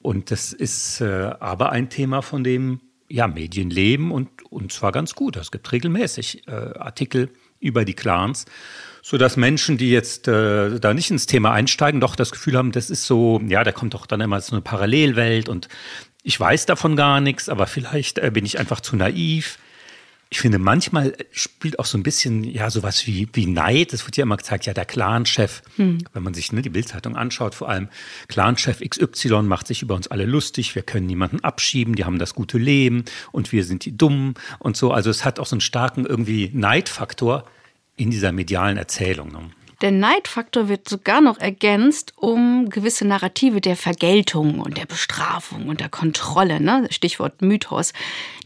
Und 0.00 0.30
das 0.30 0.52
ist 0.52 1.00
äh, 1.00 1.32
aber 1.40 1.72
ein 1.72 1.88
Thema, 1.90 2.22
von 2.22 2.44
dem 2.44 2.80
ja, 3.08 3.26
Medien 3.26 3.70
leben 3.70 4.12
und, 4.12 4.28
und 4.50 4.72
zwar 4.72 4.92
ganz 4.92 5.14
gut. 5.14 5.36
Es 5.36 5.50
gibt 5.50 5.70
regelmäßig 5.72 6.46
äh, 6.46 6.50
Artikel 6.50 7.30
über 7.60 7.84
die 7.84 7.94
Clans, 7.94 8.44
sodass 9.02 9.36
Menschen, 9.36 9.78
die 9.78 9.90
jetzt 9.90 10.28
äh, 10.28 10.78
da 10.78 10.94
nicht 10.94 11.10
ins 11.10 11.26
Thema 11.26 11.52
einsteigen, 11.52 12.00
doch 12.00 12.16
das 12.16 12.30
Gefühl 12.30 12.56
haben, 12.56 12.72
das 12.72 12.90
ist 12.90 13.06
so, 13.06 13.40
ja, 13.46 13.64
da 13.64 13.72
kommt 13.72 13.94
doch 13.94 14.06
dann 14.06 14.20
immer 14.20 14.40
so 14.40 14.52
eine 14.52 14.62
Parallelwelt 14.62 15.48
und 15.48 15.68
ich 16.22 16.38
weiß 16.38 16.66
davon 16.66 16.96
gar 16.96 17.20
nichts, 17.20 17.48
aber 17.48 17.66
vielleicht 17.66 18.18
äh, 18.18 18.30
bin 18.30 18.44
ich 18.44 18.58
einfach 18.58 18.80
zu 18.80 18.96
naiv 18.96 19.58
ich 20.30 20.40
finde, 20.40 20.58
manchmal 20.58 21.14
spielt 21.32 21.78
auch 21.78 21.86
so 21.86 21.96
ein 21.96 22.02
bisschen, 22.02 22.44
ja, 22.44 22.68
sowas 22.68 23.06
wie, 23.06 23.28
wie 23.32 23.46
Neid. 23.46 23.94
Es 23.94 24.04
wird 24.04 24.18
ja 24.18 24.24
immer 24.24 24.36
gezeigt, 24.36 24.66
ja, 24.66 24.74
der 24.74 24.84
Clanchef, 24.84 25.62
hm. 25.76 25.98
wenn 26.12 26.22
man 26.22 26.34
sich 26.34 26.52
ne, 26.52 26.60
die 26.60 26.68
Bildzeitung 26.68 27.16
anschaut, 27.16 27.54
vor 27.54 27.70
allem 27.70 27.88
Clanchef 28.28 28.80
XY 28.80 29.42
macht 29.42 29.66
sich 29.66 29.80
über 29.80 29.94
uns 29.94 30.08
alle 30.08 30.26
lustig, 30.26 30.74
wir 30.74 30.82
können 30.82 31.06
niemanden 31.06 31.40
abschieben, 31.40 31.94
die 31.94 32.04
haben 32.04 32.18
das 32.18 32.34
gute 32.34 32.58
Leben 32.58 33.04
und 33.32 33.52
wir 33.52 33.64
sind 33.64 33.86
die 33.86 33.96
Dummen 33.96 34.34
und 34.58 34.76
so. 34.76 34.92
Also 34.92 35.08
es 35.08 35.24
hat 35.24 35.40
auch 35.40 35.46
so 35.46 35.56
einen 35.56 35.62
starken 35.62 36.04
irgendwie 36.04 36.50
Neidfaktor 36.52 37.44
in 37.96 38.10
dieser 38.10 38.32
medialen 38.32 38.76
Erzählung. 38.76 39.32
Ne? 39.32 39.50
Der 39.80 39.92
Neidfaktor 39.92 40.68
wird 40.68 40.88
sogar 40.88 41.20
noch 41.20 41.38
ergänzt 41.38 42.12
um 42.16 42.68
gewisse 42.68 43.06
Narrative 43.06 43.60
der 43.60 43.76
Vergeltung 43.76 44.58
und 44.58 44.76
der 44.76 44.86
Bestrafung 44.86 45.68
und 45.68 45.78
der 45.78 45.88
Kontrolle. 45.88 46.60
Ne? 46.60 46.88
Stichwort 46.90 47.42
Mythos. 47.42 47.92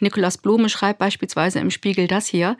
Nikolaus 0.00 0.36
Blume 0.36 0.68
schreibt 0.68 0.98
beispielsweise 0.98 1.58
im 1.58 1.70
Spiegel 1.70 2.06
das 2.06 2.26
hier. 2.26 2.58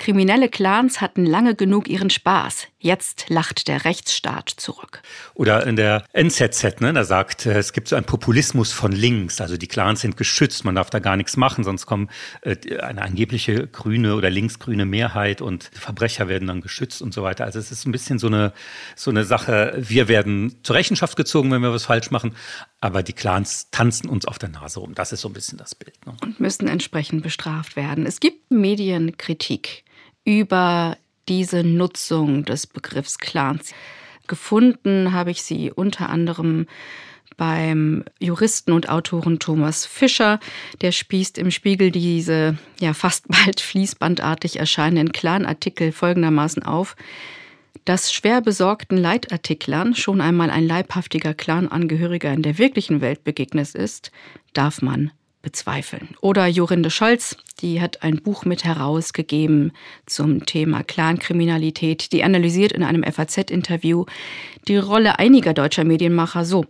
Kriminelle 0.00 0.48
Clans 0.48 1.02
hatten 1.02 1.26
lange 1.26 1.54
genug 1.54 1.86
ihren 1.86 2.08
Spaß. 2.08 2.68
Jetzt 2.78 3.26
lacht 3.28 3.68
der 3.68 3.84
Rechtsstaat 3.84 4.48
zurück. 4.48 5.02
Oder 5.34 5.66
in 5.66 5.76
der 5.76 6.04
NZZ, 6.14 6.80
ne, 6.80 6.94
da 6.94 7.04
sagt, 7.04 7.44
äh, 7.44 7.58
es 7.58 7.74
gibt 7.74 7.88
so 7.88 7.96
einen 7.96 8.06
Populismus 8.06 8.72
von 8.72 8.92
links. 8.92 9.42
Also 9.42 9.58
die 9.58 9.66
Clans 9.66 10.00
sind 10.00 10.16
geschützt, 10.16 10.64
man 10.64 10.74
darf 10.74 10.88
da 10.88 11.00
gar 11.00 11.18
nichts 11.18 11.36
machen, 11.36 11.64
sonst 11.64 11.84
kommt 11.84 12.10
äh, 12.40 12.78
eine 12.78 13.02
angebliche 13.02 13.66
grüne 13.66 14.14
oder 14.14 14.30
linksgrüne 14.30 14.86
Mehrheit 14.86 15.42
und 15.42 15.64
Verbrecher 15.64 16.28
werden 16.28 16.48
dann 16.48 16.62
geschützt 16.62 17.02
und 17.02 17.12
so 17.12 17.22
weiter. 17.22 17.44
Also 17.44 17.58
es 17.58 17.70
ist 17.70 17.84
ein 17.84 17.92
bisschen 17.92 18.18
so 18.18 18.28
eine, 18.28 18.54
so 18.96 19.10
eine 19.10 19.24
Sache, 19.24 19.74
wir 19.76 20.08
werden 20.08 20.56
zur 20.62 20.76
Rechenschaft 20.76 21.18
gezogen, 21.18 21.50
wenn 21.50 21.60
wir 21.60 21.72
was 21.72 21.84
falsch 21.84 22.10
machen, 22.10 22.34
aber 22.80 23.02
die 23.02 23.12
Clans 23.12 23.68
tanzen 23.70 24.08
uns 24.08 24.24
auf 24.24 24.38
der 24.38 24.48
Nase 24.48 24.80
rum. 24.80 24.94
Das 24.94 25.12
ist 25.12 25.20
so 25.20 25.28
ein 25.28 25.34
bisschen 25.34 25.58
das 25.58 25.74
Bild. 25.74 26.06
Ne? 26.06 26.16
Und 26.22 26.40
müssen 26.40 26.68
entsprechend 26.68 27.22
bestraft 27.22 27.76
werden. 27.76 28.06
Es 28.06 28.18
gibt 28.18 28.50
Medienkritik 28.50 29.84
über 30.38 30.96
diese 31.28 31.64
Nutzung 31.64 32.44
des 32.44 32.68
Begriffs 32.68 33.18
Clans. 33.18 33.74
Gefunden 34.28 35.12
habe 35.12 35.32
ich 35.32 35.42
sie 35.42 35.72
unter 35.72 36.08
anderem 36.08 36.66
beim 37.36 38.04
Juristen 38.20 38.70
und 38.70 38.88
Autoren 38.88 39.40
Thomas 39.40 39.86
Fischer. 39.86 40.38
Der 40.82 40.92
spießt 40.92 41.36
im 41.38 41.50
Spiegel 41.50 41.90
diese 41.90 42.56
ja 42.78 42.94
fast 42.94 43.26
bald 43.26 43.60
fließbandartig 43.60 44.60
erscheinenden 44.60 45.12
Clan-Artikel 45.12 45.90
folgendermaßen 45.90 46.62
auf. 46.62 46.94
Dass 47.84 48.12
schwer 48.12 48.40
besorgten 48.40 48.98
Leitartiklern 48.98 49.96
schon 49.96 50.20
einmal 50.20 50.50
ein 50.50 50.66
leibhaftiger 50.66 51.34
Clanangehöriger 51.34 52.32
in 52.32 52.42
der 52.42 52.56
wirklichen 52.56 53.00
Welt 53.00 53.24
begegnet 53.24 53.74
ist, 53.74 54.12
darf 54.52 54.80
man 54.80 55.10
bezweifeln. 55.42 56.10
Oder 56.20 56.46
Jorinde 56.46 56.90
Scholz, 56.90 57.36
die 57.60 57.80
hat 57.80 58.02
ein 58.02 58.22
Buch 58.22 58.44
mit 58.44 58.64
herausgegeben 58.64 59.72
zum 60.06 60.46
Thema 60.46 60.82
Clankriminalität. 60.82 62.12
Die 62.12 62.24
analysiert 62.24 62.72
in 62.72 62.82
einem 62.82 63.04
FAZ-Interview 63.04 64.04
die 64.68 64.76
Rolle 64.76 65.18
einiger 65.18 65.54
deutscher 65.54 65.84
Medienmacher 65.84 66.44
so. 66.44 66.66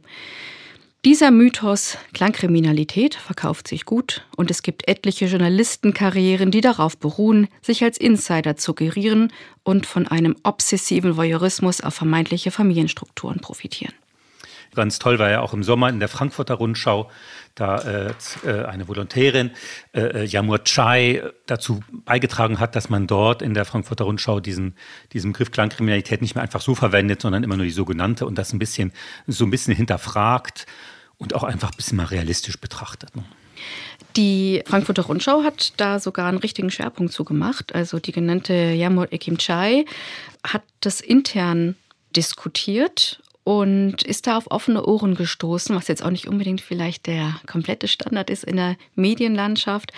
Dieser 1.03 1.31
Mythos 1.31 1.97
Klangkriminalität 2.13 3.15
verkauft 3.15 3.69
sich 3.69 3.87
gut 3.87 4.27
und 4.37 4.51
es 4.51 4.63
gibt 4.63 4.87
etliche 4.87 5.25
Journalistenkarrieren, 5.25 6.51
die 6.51 6.61
darauf 6.61 6.99
beruhen, 6.99 7.49
sich 7.63 7.83
als 7.83 7.97
Insider 7.97 8.57
zu 8.57 8.75
gerieren 8.75 9.33
und 9.63 9.87
von 9.87 10.07
einem 10.07 10.37
obsessiven 10.43 11.17
Voyeurismus 11.17 11.81
auf 11.81 11.95
vermeintliche 11.95 12.51
Familienstrukturen 12.51 13.41
profitieren. 13.41 13.95
Ganz 14.75 14.99
toll 14.99 15.19
war 15.19 15.31
ja 15.31 15.41
auch 15.41 15.53
im 15.53 15.63
Sommer 15.63 15.89
in 15.89 15.99
der 15.99 16.09
Frankfurter 16.09 16.55
Rundschau, 16.55 17.11
da 17.55 17.79
äh, 17.79 18.13
äh 18.45 18.65
eine 18.65 18.87
Volontärin, 18.87 19.51
äh, 19.93 20.01
äh, 20.01 20.25
Yamur 20.25 20.65
Chai, 20.65 21.23
dazu 21.47 21.81
beigetragen 22.05 22.61
hat, 22.61 22.77
dass 22.77 22.89
man 22.89 23.07
dort 23.07 23.43
in 23.43 23.55
der 23.55 23.65
Frankfurter 23.65 24.05
Rundschau 24.05 24.41
diesen, 24.41 24.77
diesen 25.13 25.33
Begriff 25.33 25.51
Klangkriminalität 25.51 26.23
nicht 26.23 26.35
mehr 26.35 26.43
einfach 26.43 26.61
so 26.61 26.75
verwendet, 26.75 27.23
sondern 27.23 27.43
immer 27.43 27.57
nur 27.57 27.67
die 27.67 27.73
sogenannte 27.73 28.27
und 28.27 28.37
das 28.37 28.53
ein 28.53 28.59
bisschen, 28.59 28.93
so 29.27 29.45
ein 29.45 29.51
bisschen 29.51 29.75
hinterfragt 29.75 30.67
und 31.19 31.35
auch 31.35 31.43
einfach 31.43 31.71
ein 31.73 31.77
bisschen 31.77 31.97
mal 31.97 32.07
realistisch 32.07 32.59
betrachtet. 32.59 33.15
Ne? 33.17 33.25
Die 34.17 34.63
Frankfurter 34.67 35.03
Rundschau 35.03 35.43
hat 35.45 35.73
da 35.77 35.99
sogar 36.01 36.29
einen 36.29 36.39
richtigen 36.39 36.71
Schwerpunkt 36.71 37.13
zugemacht. 37.13 37.75
Also 37.75 37.99
die 37.99 38.13
genannte 38.13 38.55
Yamur 38.55 39.13
Ekim 39.13 39.39
Chai 39.39 39.85
hat 40.45 40.63
das 40.81 41.01
intern 41.01 41.77
diskutiert 42.17 43.23
und 43.51 44.05
ist 44.05 44.29
da 44.29 44.37
auf 44.37 44.49
offene 44.49 44.87
Ohren 44.87 45.17
gestoßen, 45.17 45.75
was 45.75 45.89
jetzt 45.89 46.05
auch 46.05 46.11
nicht 46.11 46.29
unbedingt 46.29 46.61
vielleicht 46.61 47.09
der 47.09 47.35
komplette 47.49 47.89
Standard 47.89 48.31
ist 48.31 48.45
in 48.45 48.55
der 48.55 48.77
Medienlandschaft. 48.95 49.93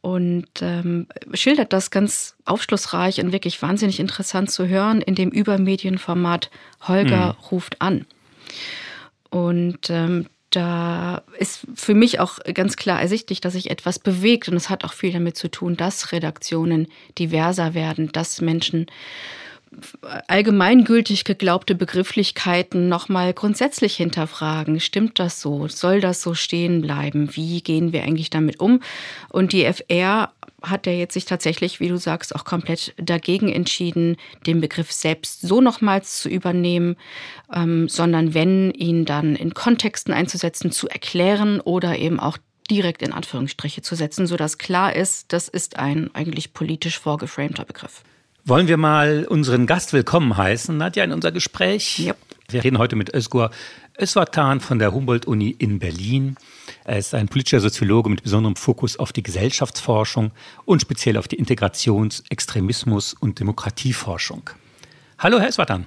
Und 0.00 0.48
ähm, 0.60 1.06
schildert 1.32 1.72
das 1.72 1.92
ganz 1.92 2.34
aufschlussreich 2.46 3.20
und 3.20 3.30
wirklich 3.30 3.62
wahnsinnig 3.62 4.00
interessant 4.00 4.50
zu 4.50 4.66
hören 4.66 5.02
in 5.02 5.14
dem 5.14 5.30
Übermedienformat 5.30 6.50
Holger 6.88 7.34
mhm. 7.34 7.44
ruft 7.52 7.80
an. 7.80 8.06
Und 9.30 9.88
ähm, 9.88 10.26
da 10.50 11.22
ist 11.38 11.68
für 11.76 11.94
mich 11.94 12.18
auch 12.18 12.40
ganz 12.54 12.74
klar 12.74 13.00
ersichtlich, 13.00 13.40
dass 13.40 13.52
sich 13.52 13.70
etwas 13.70 14.00
bewegt. 14.00 14.48
Und 14.48 14.56
es 14.56 14.68
hat 14.68 14.82
auch 14.82 14.94
viel 14.94 15.12
damit 15.12 15.36
zu 15.36 15.48
tun, 15.48 15.76
dass 15.76 16.10
Redaktionen 16.10 16.88
diverser 17.20 17.72
werden, 17.74 18.10
dass 18.10 18.40
Menschen 18.40 18.86
allgemeingültig 20.26 21.24
geglaubte 21.24 21.74
Begrifflichkeiten 21.74 22.88
nochmal 22.88 23.32
grundsätzlich 23.32 23.96
hinterfragen. 23.96 24.80
Stimmt 24.80 25.18
das 25.18 25.40
so? 25.40 25.68
Soll 25.68 26.00
das 26.00 26.22
so 26.22 26.34
stehen 26.34 26.82
bleiben? 26.82 27.34
Wie 27.36 27.62
gehen 27.62 27.92
wir 27.92 28.02
eigentlich 28.02 28.30
damit 28.30 28.58
um? 28.58 28.82
Und 29.28 29.52
die 29.52 29.64
FR 29.64 30.32
hat 30.62 30.86
ja 30.86 30.92
jetzt 30.92 31.14
sich 31.14 31.24
tatsächlich, 31.24 31.80
wie 31.80 31.88
du 31.88 31.96
sagst, 31.96 32.34
auch 32.34 32.44
komplett 32.44 32.94
dagegen 32.98 33.50
entschieden, 33.50 34.16
den 34.46 34.60
Begriff 34.60 34.92
selbst 34.92 35.40
so 35.40 35.60
nochmals 35.60 36.20
zu 36.20 36.28
übernehmen, 36.28 36.96
ähm, 37.52 37.88
sondern 37.88 38.34
wenn 38.34 38.72
ihn 38.72 39.04
dann 39.04 39.36
in 39.36 39.54
Kontexten 39.54 40.12
einzusetzen, 40.12 40.72
zu 40.72 40.88
erklären 40.88 41.60
oder 41.60 41.96
eben 41.96 42.20
auch 42.20 42.38
direkt 42.70 43.02
in 43.02 43.12
Anführungsstriche 43.12 43.82
zu 43.82 43.94
setzen, 43.94 44.26
sodass 44.26 44.58
klar 44.58 44.94
ist, 44.94 45.32
das 45.32 45.48
ist 45.48 45.78
ein 45.78 46.14
eigentlich 46.14 46.52
politisch 46.52 46.98
vorgeframter 46.98 47.64
Begriff. 47.64 48.02
Wollen 48.44 48.68
wir 48.68 48.78
mal 48.78 49.26
unseren 49.28 49.66
Gast 49.66 49.92
willkommen 49.92 50.36
heißen, 50.36 50.76
Nadja, 50.76 51.04
in 51.04 51.12
unser 51.12 51.30
Gespräch? 51.30 51.98
Yep. 51.98 52.16
Wir 52.48 52.64
reden 52.64 52.78
heute 52.78 52.96
mit 52.96 53.14
Özgur 53.14 53.50
Özvatan 54.00 54.60
von 54.60 54.78
der 54.78 54.92
Humboldt-Uni 54.92 55.50
in 55.58 55.78
Berlin. 55.78 56.36
Er 56.84 56.96
ist 56.98 57.14
ein 57.14 57.28
politischer 57.28 57.60
Soziologe 57.60 58.08
mit 58.08 58.22
besonderem 58.22 58.56
Fokus 58.56 58.98
auf 58.98 59.12
die 59.12 59.22
Gesellschaftsforschung 59.22 60.32
und 60.64 60.80
speziell 60.80 61.18
auf 61.18 61.28
die 61.28 61.36
Integrations-, 61.36 62.24
Extremismus- 62.30 63.14
und 63.14 63.38
Demokratieforschung. 63.40 64.48
Hallo, 65.18 65.38
Herr 65.38 65.48
Özvatan. 65.48 65.86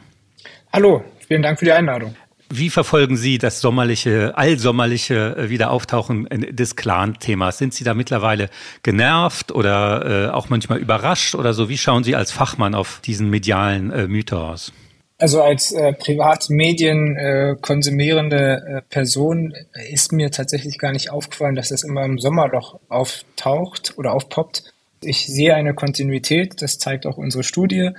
Hallo, 0.71 1.03
vielen 1.27 1.41
Dank 1.41 1.57
für 1.57 1.65
die 1.65 1.71
Einladung. 1.71 2.15
Wie 2.49 2.69
verfolgen 2.69 3.17
Sie 3.17 3.37
das 3.37 3.61
sommerliche, 3.61 4.37
allsommerliche 4.37 5.35
äh, 5.35 5.49
Wiederauftauchen 5.49 6.27
des 6.51 6.75
Clan-Themas? 6.75 7.57
Sind 7.57 7.73
Sie 7.73 7.83
da 7.83 7.93
mittlerweile 7.93 8.49
genervt 8.83 9.51
oder 9.51 10.27
äh, 10.27 10.29
auch 10.29 10.49
manchmal 10.49 10.79
überrascht 10.79 11.35
oder 11.35 11.53
so? 11.53 11.69
Wie 11.69 11.77
schauen 11.77 12.03
Sie 12.03 12.15
als 12.15 12.31
Fachmann 12.31 12.75
auf 12.75 13.01
diesen 13.03 13.29
medialen 13.29 13.91
äh, 13.91 14.07
Mythos? 14.07 14.71
Also 15.17 15.41
als 15.41 15.71
äh, 15.71 15.93
Privatmedien 15.93 17.15
äh, 17.15 17.55
konsumierende 17.61 18.37
äh, 18.67 18.81
Person 18.89 19.53
ist 19.89 20.11
mir 20.11 20.31
tatsächlich 20.31 20.77
gar 20.77 20.91
nicht 20.91 21.11
aufgefallen, 21.11 21.55
dass 21.55 21.69
das 21.69 21.83
immer 21.83 22.03
im 22.03 22.19
Sommer 22.19 22.49
doch 22.49 22.79
auftaucht 22.89 23.93
oder 23.97 24.13
aufpoppt. 24.13 24.73
Ich 25.01 25.27
sehe 25.27 25.55
eine 25.55 25.73
Kontinuität, 25.73 26.61
das 26.61 26.77
zeigt 26.77 27.05
auch 27.05 27.17
unsere 27.17 27.43
Studie 27.43 27.91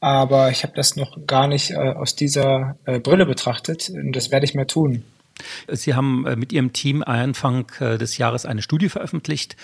aber 0.00 0.50
ich 0.50 0.62
habe 0.62 0.74
das 0.74 0.96
noch 0.96 1.26
gar 1.26 1.48
nicht 1.48 1.70
äh, 1.70 1.76
aus 1.76 2.14
dieser 2.14 2.76
äh, 2.84 3.00
Brille 3.00 3.26
betrachtet 3.26 3.90
und 3.90 4.12
das 4.12 4.30
werde 4.30 4.46
ich 4.46 4.54
mal 4.54 4.66
tun. 4.66 5.04
Sie 5.68 5.94
haben 5.94 6.26
äh, 6.26 6.36
mit 6.36 6.52
Ihrem 6.52 6.72
Team 6.72 7.02
Anfang 7.02 7.66
äh, 7.80 7.98
des 7.98 8.18
Jahres 8.18 8.46
eine 8.46 8.62
Studie 8.62 8.88
veröffentlicht, 8.88 9.56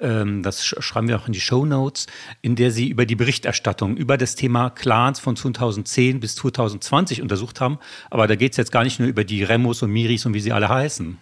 ähm, 0.00 0.42
das 0.42 0.64
schreiben 0.64 1.08
wir 1.08 1.16
auch 1.16 1.26
in 1.26 1.32
die 1.32 1.40
Show 1.40 1.64
Notes, 1.64 2.06
in 2.42 2.56
der 2.56 2.70
Sie 2.70 2.88
über 2.88 3.06
die 3.06 3.16
Berichterstattung 3.16 3.96
über 3.96 4.16
das 4.16 4.34
Thema 4.34 4.70
Clans 4.70 5.20
von 5.20 5.36
2010 5.36 6.20
bis 6.20 6.36
2020 6.36 7.22
untersucht 7.22 7.60
haben. 7.60 7.78
Aber 8.10 8.26
da 8.26 8.34
geht 8.34 8.52
es 8.52 8.56
jetzt 8.56 8.72
gar 8.72 8.84
nicht 8.84 8.98
nur 8.98 9.08
über 9.08 9.24
die 9.24 9.42
Remos 9.44 9.82
und 9.82 9.90
Miris 9.90 10.26
und 10.26 10.34
wie 10.34 10.40
sie 10.40 10.52
alle 10.52 10.68
heißen. 10.68 11.18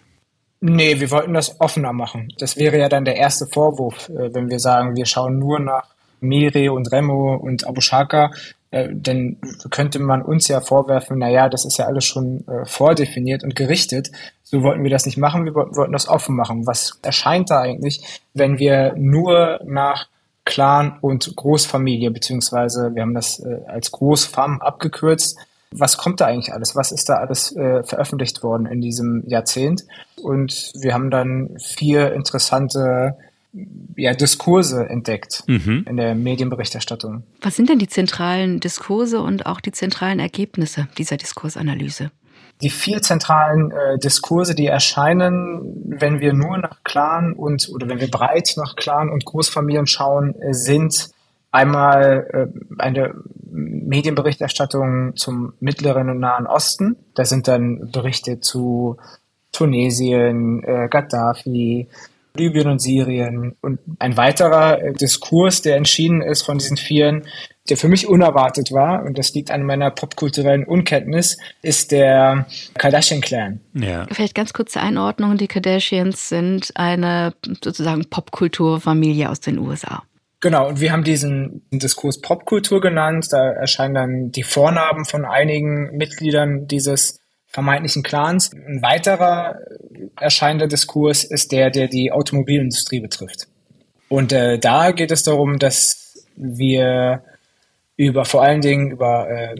Nee, 0.61 0.99
wir 0.99 1.09
wollten 1.11 1.33
das 1.33 1.61
offener 1.61 1.93
machen. 1.93 2.33
Das 2.37 2.57
wäre 2.57 2.77
ja 2.77 2.89
dann 2.89 3.05
der 3.05 3.15
erste 3.15 3.47
Vorwurf, 3.47 4.09
äh, 4.09 4.33
wenn 4.33 4.49
wir 4.49 4.59
sagen, 4.59 4.95
wir 4.95 5.05
schauen 5.05 5.39
nur 5.39 5.59
nach 5.59 5.87
Miri 6.21 6.67
und 6.67 6.91
Remo 6.91 7.35
und 7.35 7.65
Abu 7.65 7.79
Shaka, 7.79 8.31
äh, 8.71 8.89
denn 8.91 9.37
könnte 9.71 9.99
man 9.99 10.21
uns 10.21 10.47
ja 10.47 10.61
vorwerfen, 10.61 11.17
na 11.17 11.29
ja, 11.29 11.49
das 11.49 11.65
ist 11.65 11.77
ja 11.77 11.85
alles 11.85 12.05
schon 12.05 12.47
äh, 12.47 12.65
vordefiniert 12.65 13.43
und 13.43 13.55
gerichtet. 13.55 14.11
So 14.43 14.63
wollten 14.63 14.83
wir 14.83 14.89
das 14.89 15.05
nicht 15.05 15.17
machen, 15.17 15.45
wir 15.45 15.55
wollten, 15.55 15.75
wollten 15.75 15.93
das 15.93 16.07
offen 16.07 16.35
machen. 16.35 16.67
Was 16.67 16.99
erscheint 17.01 17.49
da 17.49 17.61
eigentlich, 17.61 18.21
wenn 18.33 18.59
wir 18.59 18.93
nur 18.95 19.59
nach 19.65 20.07
Clan 20.45 20.97
und 21.01 21.35
Großfamilie, 21.35 22.11
beziehungsweise 22.11 22.95
wir 22.95 23.01
haben 23.01 23.13
das 23.13 23.39
äh, 23.39 23.61
als 23.67 23.91
Großfam 23.91 24.61
abgekürzt, 24.61 25.37
was 25.71 25.97
kommt 25.97 26.19
da 26.21 26.25
eigentlich 26.25 26.53
alles? 26.53 26.75
Was 26.75 26.91
ist 26.91 27.09
da 27.09 27.17
alles 27.17 27.55
äh, 27.55 27.83
veröffentlicht 27.83 28.41
worden 28.41 28.65
in 28.65 28.81
diesem 28.81 29.23
Jahrzehnt? 29.27 29.85
Und 30.21 30.71
wir 30.79 30.93
haben 30.93 31.11
dann 31.11 31.57
vier 31.59 32.13
interessante 32.13 33.15
ja, 33.95 34.13
Diskurse 34.13 34.87
entdeckt 34.87 35.43
mhm. 35.47 35.85
in 35.87 35.97
der 35.97 36.15
Medienberichterstattung. 36.15 37.23
Was 37.41 37.55
sind 37.55 37.69
denn 37.69 37.79
die 37.79 37.87
zentralen 37.87 38.59
Diskurse 38.59 39.21
und 39.21 39.45
auch 39.45 39.59
die 39.59 39.71
zentralen 39.71 40.19
Ergebnisse 40.19 40.87
dieser 40.97 41.17
Diskursanalyse? 41.17 42.11
Die 42.61 42.69
vier 42.69 43.01
zentralen 43.01 43.71
äh, 43.71 43.97
Diskurse, 43.97 44.53
die 44.53 44.67
erscheinen, 44.67 45.61
wenn 45.85 46.19
wir 46.19 46.33
nur 46.33 46.57
nach 46.57 46.83
Clan 46.83 47.33
und 47.33 47.69
oder 47.73 47.87
wenn 47.87 48.01
wir 48.01 48.11
breit 48.11 48.53
nach 48.57 48.75
Clan 48.75 49.09
und 49.09 49.25
Großfamilien 49.25 49.87
schauen, 49.87 50.35
äh, 50.41 50.53
sind 50.53 51.09
einmal 51.51 52.27
äh, 52.31 52.81
eine 52.81 53.15
Medienberichterstattung 53.51 55.15
zum 55.15 55.53
Mittleren 55.59 56.09
und 56.09 56.19
Nahen 56.19 56.47
Osten. 56.47 56.97
Da 57.15 57.25
sind 57.25 57.47
dann 57.47 57.91
Berichte 57.91 58.39
zu 58.39 58.97
Tunesien, 59.51 60.63
äh, 60.63 60.87
Gaddafi, 60.89 61.87
Libyen 62.35 62.67
und 62.67 62.81
Syrien. 62.81 63.55
Und 63.61 63.79
ein 63.99 64.17
weiterer 64.17 64.81
äh, 64.81 64.93
Diskurs, 64.93 65.61
der 65.61 65.75
entschieden 65.75 66.21
ist 66.21 66.43
von 66.43 66.57
diesen 66.57 66.77
Vieren, 66.77 67.27
der 67.69 67.77
für 67.77 67.87
mich 67.87 68.07
unerwartet 68.07 68.71
war, 68.71 69.03
und 69.03 69.17
das 69.17 69.33
liegt 69.33 69.51
an 69.51 69.63
meiner 69.63 69.91
popkulturellen 69.91 70.65
Unkenntnis, 70.65 71.37
ist 71.61 71.91
der 71.91 72.47
Kardashian-Clan. 72.77 73.59
Ja. 73.73 74.07
Vielleicht 74.11 74.33
ganz 74.33 74.53
kurze 74.53 74.79
Einordnung. 74.79 75.37
Die 75.37 75.47
Kardashians 75.47 76.29
sind 76.29 76.71
eine 76.75 77.33
sozusagen 77.63 78.09
Popkulturfamilie 78.09 79.29
aus 79.29 79.39
den 79.39 79.59
USA. 79.59 80.03
Genau, 80.41 80.69
und 80.69 80.79
wir 80.79 80.93
haben 80.93 81.03
diesen 81.03 81.63
Diskurs 81.71 82.21
Popkultur 82.21 82.79
genannt. 82.79 83.27
Da 83.31 83.51
erscheinen 83.51 83.93
dann 83.93 84.31
die 84.31 84.43
Vornamen 84.43 85.05
von 85.05 85.25
einigen 85.25 85.97
Mitgliedern 85.97 86.65
dieses 86.65 87.19
vermeintlichen 87.49 88.03
Clans. 88.03 88.51
Ein 88.53 88.81
weiterer 88.81 89.59
erscheinender 90.19 90.67
Diskurs 90.67 91.23
ist 91.23 91.51
der, 91.51 91.69
der 91.71 91.87
die 91.87 92.11
Automobilindustrie 92.11 92.99
betrifft. 92.99 93.47
Und 94.07 94.31
äh, 94.31 94.57
da 94.57 94.91
geht 94.91 95.11
es 95.11 95.23
darum, 95.23 95.59
dass 95.59 96.25
wir 96.35 97.23
über 97.97 98.25
vor 98.25 98.43
allen 98.43 98.61
Dingen 98.61 98.91
über 98.91 99.29
äh, 99.29 99.55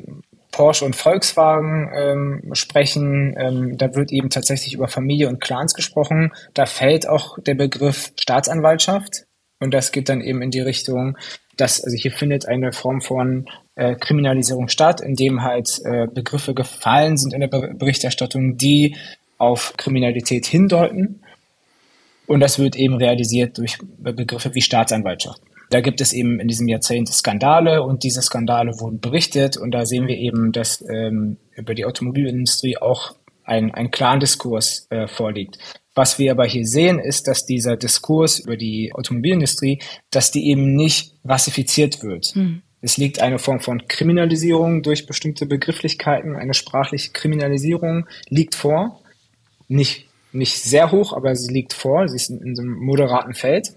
Porsche 0.52 0.86
und 0.86 0.96
Volkswagen 0.96 1.92
ähm, 1.94 2.56
sprechen. 2.56 3.36
Ähm, 3.38 3.78
da 3.78 3.94
wird 3.96 4.12
eben 4.12 4.30
tatsächlich 4.30 4.74
über 4.74 4.88
Familie 4.88 5.28
und 5.28 5.42
Clans 5.42 5.74
gesprochen. 5.74 6.32
Da 6.54 6.66
fällt 6.66 7.08
auch 7.08 7.38
der 7.40 7.56
Begriff 7.56 8.12
Staatsanwaltschaft. 8.20 9.26
Und 9.60 9.74
das 9.74 9.92
geht 9.92 10.10
dann 10.10 10.22
eben 10.22 10.42
in 10.42 10.52
die 10.52 10.62
Richtung, 10.62 11.18
dass, 11.58 11.84
also 11.84 11.96
hier 11.96 12.12
findet 12.12 12.48
eine 12.48 12.72
Form 12.72 13.02
von 13.02 13.48
äh, 13.80 13.96
Kriminalisierung 13.96 14.68
statt, 14.68 15.00
in 15.00 15.16
dem 15.16 15.42
halt 15.42 15.80
äh, 15.86 16.08
Begriffe 16.08 16.54
gefallen 16.54 17.16
sind 17.16 17.34
in 17.34 17.40
der 17.40 17.48
Berichterstattung, 17.48 18.58
die 18.58 18.98
auf 19.38 19.74
Kriminalität 19.78 20.46
hindeuten. 20.46 21.22
Und 22.28 22.42
das 22.42 22.60
wird 22.60 22.76
eben 22.76 22.96
realisiert 22.96 23.58
durch 23.58 23.78
Begriffe 23.98 24.54
wie 24.54 24.62
Staatsanwaltschaft. 24.62 25.42
Da 25.70 25.80
gibt 25.80 26.02
es 26.02 26.12
eben 26.12 26.40
in 26.42 26.50
diesem 26.50 26.68
Jahrzehnt 26.68 27.08
Skandale 27.08 27.82
und 27.82 28.04
diese 28.04 28.22
Skandale 28.22 28.80
wurden 28.80 29.00
berichtet 29.00 29.56
und 29.56 29.72
da 29.72 29.86
sehen 29.86 30.08
wir 30.08 30.18
eben, 30.18 30.52
dass 30.52 30.84
ähm, 30.90 31.38
über 31.56 31.74
die 31.74 31.86
Automobilindustrie 31.86 32.78
auch 32.78 33.16
ein, 33.46 33.74
ein 33.74 33.92
Clan-Diskurs 33.92 34.88
äh, 34.90 35.08
vorliegt. 35.08 35.58
Was 35.96 36.20
wir 36.20 36.32
aber 36.32 36.46
hier 36.46 36.66
sehen, 36.66 37.00
ist, 37.00 37.28
dass 37.28 37.46
dieser 37.46 37.78
Diskurs 37.78 38.40
über 38.40 38.58
die 38.58 38.92
Automobilindustrie, 38.94 39.80
dass 40.12 40.32
die 40.32 40.50
eben 40.50 40.76
nicht 40.76 41.14
rassifiziert 41.24 42.04
wird. 42.04 42.26
Hm. 42.34 42.62
Es 42.82 42.98
liegt 42.98 43.22
eine 43.22 43.40
Form 43.40 43.60
von 43.60 43.88
Kriminalisierung 43.88 44.84
durch 44.84 45.06
bestimmte 45.06 45.46
Begrifflichkeiten, 45.46 46.36
eine 46.36 46.54
sprachliche 46.54 47.12
Kriminalisierung 47.12 48.08
liegt 48.30 48.56
vor. 48.56 49.02
Nicht, 49.68 50.08
nicht 50.32 50.58
sehr 50.62 50.92
hoch, 50.92 51.14
aber 51.14 51.36
sie 51.36 51.54
liegt 51.54 51.74
vor. 51.74 52.08
Sie 52.08 52.16
ist 52.16 52.30
in, 52.30 52.42
in 52.42 52.60
einem 52.60 52.74
moderaten 52.74 53.34
Feld. 53.34 53.74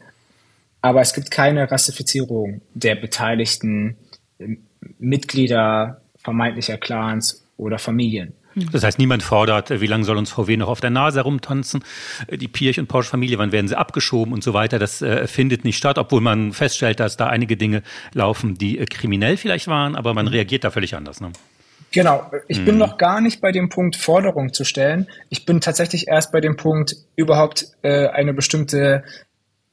Aber 0.81 1.01
es 1.01 1.15
gibt 1.15 1.31
keine 1.31 1.71
Rassifizierung 1.71 2.61
der 2.75 2.95
beteiligten 2.95 3.97
äh, 4.39 4.57
Mitglieder 4.99 6.01
vermeintlicher 6.19 6.79
Clans 6.79 7.45
oder 7.57 7.79
Familien. 7.79 8.35
Das 8.55 8.85
heißt, 8.85 8.99
niemand 8.99 9.23
fordert, 9.23 9.81
wie 9.81 9.87
lange 9.87 10.05
soll 10.05 10.17
uns 10.17 10.31
VW 10.31 10.57
noch 10.57 10.69
auf 10.69 10.81
der 10.81 10.91
Nase 10.91 11.21
herumtanzen? 11.21 11.85
Die 12.31 12.49
Pirch- 12.49 12.79
und 12.79 12.87
Porsche-Familie, 12.87 13.39
wann 13.39 13.53
werden 13.53 13.69
sie 13.69 13.77
abgeschoben 13.77 14.33
und 14.33 14.45
so 14.45 14.55
weiter? 14.55 14.79
Das 14.79 15.03
äh, 15.03 15.27
findet 15.27 15.65
nicht 15.65 15.77
statt, 15.77 15.99
obwohl 15.99 16.21
man 16.21 16.53
feststellt, 16.53 17.01
dass 17.01 17.17
da 17.17 17.27
einige 17.27 17.57
Dinge 17.57 17.83
laufen, 18.13 18.55
die 18.55 18.79
äh, 18.79 18.87
kriminell 18.87 19.37
vielleicht 19.37 19.69
waren, 19.69 19.97
aber 19.97 20.15
man 20.15 20.29
reagiert 20.29 20.65
da 20.65 20.71
völlig 20.71 20.95
anders. 20.95 21.21
Ne? 21.21 21.33
Genau, 21.93 22.31
ich 22.49 22.59
hm. 22.59 22.65
bin 22.65 22.79
noch 22.79 22.97
gar 22.97 23.21
nicht 23.21 23.41
bei 23.41 23.53
dem 23.53 23.69
Punkt, 23.69 23.97
Forderung 23.97 24.53
zu 24.53 24.65
stellen. 24.65 25.09
Ich 25.29 25.45
bin 25.45 25.61
tatsächlich 25.61 26.09
erst 26.09 26.33
bei 26.33 26.41
dem 26.41 26.57
Punkt, 26.57 26.97
überhaupt 27.17 27.67
äh, 27.83 28.09
eine 28.09 28.33
bestimmte 28.33 29.05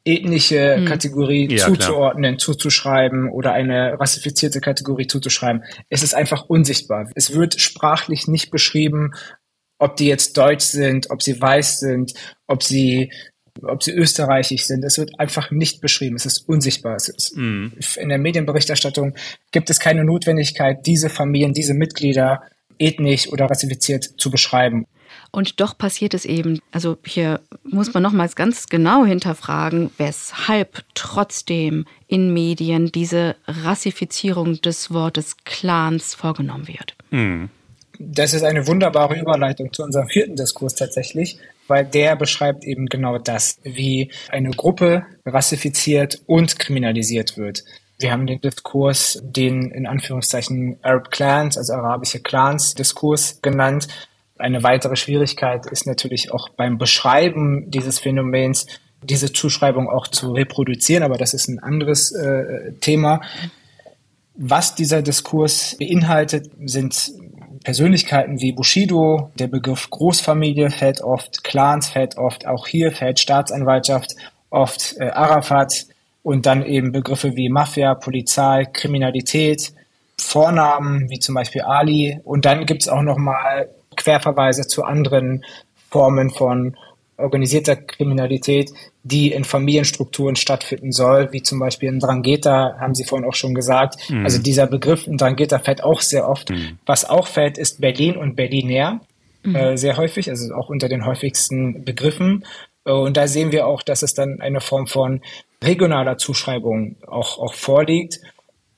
ethnische 0.05 0.77
hm. 0.77 0.85
Kategorie 0.85 1.47
ja, 1.51 1.65
zuzuordnen, 1.65 2.35
klar. 2.35 2.37
zuzuschreiben 2.37 3.29
oder 3.29 3.53
eine 3.53 3.99
rassifizierte 3.99 4.61
Kategorie 4.61 5.07
zuzuschreiben. 5.07 5.63
Es 5.89 6.03
ist 6.03 6.15
einfach 6.15 6.45
unsichtbar. 6.45 7.09
Es 7.15 7.33
wird 7.33 7.59
sprachlich 7.59 8.27
nicht 8.27 8.51
beschrieben, 8.51 9.13
ob 9.77 9.95
die 9.97 10.07
jetzt 10.07 10.37
deutsch 10.37 10.65
sind, 10.65 11.09
ob 11.09 11.21
sie 11.21 11.39
weiß 11.39 11.79
sind, 11.79 12.13
ob 12.47 12.63
sie 12.63 13.11
ob 13.61 13.83
sie 13.83 13.91
österreichisch 13.91 14.65
sind. 14.65 14.85
Es 14.85 14.97
wird 14.97 15.19
einfach 15.19 15.51
nicht 15.51 15.81
beschrieben. 15.81 16.15
Es 16.15 16.25
ist 16.25 16.47
unsichtbar. 16.47 16.95
Es 16.95 17.09
ist, 17.09 17.35
mm. 17.35 17.67
In 17.97 18.07
der 18.07 18.17
Medienberichterstattung 18.17 19.15
gibt 19.51 19.69
es 19.69 19.79
keine 19.79 20.05
Notwendigkeit, 20.05 20.85
diese 20.85 21.09
Familien, 21.09 21.53
diese 21.53 21.73
Mitglieder 21.73 22.41
ethnisch 22.77 23.27
oder 23.27 23.45
rassifiziert 23.45 24.05
zu 24.17 24.31
beschreiben. 24.31 24.85
Und 25.31 25.59
doch 25.59 25.77
passiert 25.77 26.13
es 26.13 26.25
eben. 26.25 26.59
Also 26.71 26.97
hier 27.05 27.41
muss 27.63 27.93
man 27.93 28.03
nochmals 28.03 28.35
ganz 28.35 28.67
genau 28.67 29.05
hinterfragen, 29.05 29.91
weshalb 29.97 30.83
trotzdem 30.95 31.85
in 32.07 32.33
Medien 32.33 32.91
diese 32.91 33.35
Rassifizierung 33.45 34.61
des 34.61 34.91
Wortes 34.91 35.37
Clans 35.45 36.15
vorgenommen 36.15 36.67
wird. 36.67 36.95
Mhm. 37.11 37.49
Das 38.01 38.33
ist 38.33 38.43
eine 38.43 38.65
wunderbare 38.65 39.19
Überleitung 39.19 39.73
zu 39.73 39.83
unserem 39.83 40.07
vierten 40.07 40.37
Diskurs 40.37 40.73
tatsächlich, 40.73 41.37
weil 41.67 41.85
der 41.85 42.15
beschreibt 42.15 42.63
eben 42.63 42.85
genau 42.85 43.17
das, 43.17 43.59
wie 43.63 44.09
eine 44.29 44.51
Gruppe 44.51 45.05
rassifiziert 45.25 46.21
und 46.25 46.57
kriminalisiert 46.57 47.37
wird. 47.37 47.63
Wir 47.99 48.13
haben 48.13 48.25
den 48.25 48.39
Diskurs, 48.39 49.19
den 49.21 49.71
in 49.71 49.85
Anführungszeichen 49.85 50.77
Arab 50.81 51.11
Clans, 51.11 51.57
also 51.57 51.73
arabische 51.73 52.21
Clans 52.21 52.73
Diskurs 52.73 53.41
genannt, 53.41 53.89
eine 54.39 54.63
weitere 54.63 54.95
Schwierigkeit 54.95 55.65
ist 55.67 55.85
natürlich 55.85 56.31
auch 56.31 56.49
beim 56.49 56.77
Beschreiben 56.77 57.69
dieses 57.69 57.99
Phänomens, 57.99 58.65
diese 59.03 59.31
Zuschreibung 59.31 59.89
auch 59.89 60.07
zu 60.07 60.31
reproduzieren, 60.31 61.03
aber 61.03 61.17
das 61.17 61.33
ist 61.33 61.47
ein 61.47 61.59
anderes 61.59 62.11
äh, 62.11 62.73
Thema. 62.81 63.21
Was 64.35 64.75
dieser 64.75 65.01
Diskurs 65.01 65.75
beinhaltet, 65.77 66.49
sind 66.63 67.11
Persönlichkeiten 67.63 68.39
wie 68.39 68.53
Bushido, 68.53 69.31
der 69.37 69.47
Begriff 69.47 69.89
Großfamilie 69.89 70.69
fällt 70.69 71.01
oft, 71.01 71.43
Clans 71.43 71.89
fällt 71.89 72.17
oft, 72.17 72.47
auch 72.47 72.65
hier 72.67 72.91
fällt 72.91 73.19
Staatsanwaltschaft 73.19 74.15
oft, 74.49 74.95
äh, 74.99 75.09
Arafat 75.09 75.85
und 76.23 76.45
dann 76.45 76.65
eben 76.65 76.93
Begriffe 76.93 77.35
wie 77.35 77.49
Mafia, 77.49 77.95
Polizei, 77.95 78.65
Kriminalität, 78.71 79.73
Vornamen 80.17 81.09
wie 81.09 81.19
zum 81.19 81.35
Beispiel 81.35 81.61
Ali 81.61 82.19
und 82.23 82.45
dann 82.45 82.65
gibt's 82.65 82.87
auch 82.87 83.01
noch 83.01 83.17
mal 83.17 83.69
Querverweise 83.95 84.67
zu 84.67 84.83
anderen 84.83 85.43
Formen 85.89 86.29
von 86.29 86.75
organisierter 87.19 87.75
Kriminalität, 87.75 88.71
die 89.03 89.31
in 89.31 89.43
Familienstrukturen 89.43 90.35
stattfinden 90.35 90.91
soll, 90.91 91.31
wie 91.31 91.43
zum 91.43 91.59
Beispiel 91.59 91.89
in 91.89 91.99
Drangheta, 91.99 92.77
haben 92.79 92.95
Sie 92.95 93.03
vorhin 93.03 93.27
auch 93.27 93.35
schon 93.35 93.53
gesagt. 93.53 94.09
Mhm. 94.09 94.23
Also 94.23 94.41
dieser 94.41 94.67
Begriff 94.67 95.05
in 95.05 95.17
Drangheta 95.17 95.59
fällt 95.59 95.83
auch 95.83 96.01
sehr 96.01 96.27
oft. 96.27 96.49
Mhm. 96.49 96.79
Was 96.85 97.05
auch 97.05 97.27
fällt, 97.27 97.57
ist 97.57 97.81
Berlin 97.81 98.15
und 98.15 98.35
Berlinär, 98.35 99.01
mhm. 99.43 99.55
äh, 99.55 99.77
sehr 99.77 99.97
häufig, 99.97 100.29
also 100.29 100.53
auch 100.53 100.69
unter 100.69 100.87
den 100.87 101.05
häufigsten 101.05 101.83
Begriffen. 101.83 102.45
Äh, 102.85 102.91
und 102.91 103.17
da 103.17 103.27
sehen 103.27 103.51
wir 103.51 103.67
auch, 103.67 103.83
dass 103.83 104.01
es 104.01 104.13
dann 104.13 104.41
eine 104.41 104.61
Form 104.61 104.87
von 104.87 105.21
regionaler 105.63 106.17
Zuschreibung 106.17 106.95
auch, 107.05 107.37
auch 107.37 107.53
vorliegt. 107.53 108.21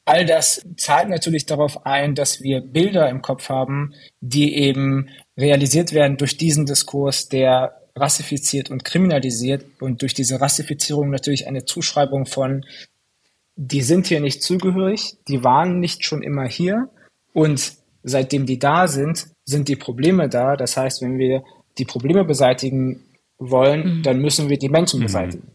All 0.06 0.26
das 0.26 0.66
zahlt 0.78 1.10
natürlich 1.10 1.46
darauf 1.46 1.86
ein, 1.86 2.16
dass 2.16 2.42
wir 2.42 2.62
Bilder 2.62 3.10
im 3.10 3.22
Kopf 3.22 3.50
haben, 3.50 3.94
die 4.20 4.56
eben 4.56 5.10
realisiert 5.38 5.94
werden 5.94 6.18
durch 6.18 6.38
diesen 6.38 6.66
Diskurs, 6.66 7.30
der 7.30 7.78
rassifiziert 7.96 8.72
und 8.72 8.84
kriminalisiert 8.84 9.66
und 9.80 10.02
durch 10.02 10.14
diese 10.14 10.42
Rassifizierung 10.42 11.10
natürlich 11.10 11.48
eine 11.48 11.66
Zuschreibung 11.66 12.26
von, 12.26 12.66
die 13.56 13.82
sind 13.82 14.08
hier 14.08 14.22
nicht 14.22 14.42
zugehörig, 14.42 15.18
die 15.28 15.44
waren 15.44 15.80
nicht 15.80 16.06
schon 16.06 16.24
immer 16.24 16.48
hier 16.48 16.90
und 17.34 17.74
seitdem 18.04 18.46
die 18.46 18.60
da 18.60 18.88
sind, 18.88 19.28
sind 19.46 19.68
die 19.68 19.76
Probleme 19.76 20.30
da. 20.30 20.56
Das 20.56 20.78
heißt, 20.78 21.02
wenn 21.02 21.18
wir 21.18 21.44
die 21.78 21.86
Probleme 21.86 22.26
beseitigen 22.26 23.04
wollen, 23.38 23.98
mhm. 23.98 24.04
dann 24.04 24.20
müssen 24.20 24.50
wir 24.50 24.58
die 24.58 24.70
Menschen 24.70 25.00
mhm. 25.00 25.04
beseitigen. 25.04 25.48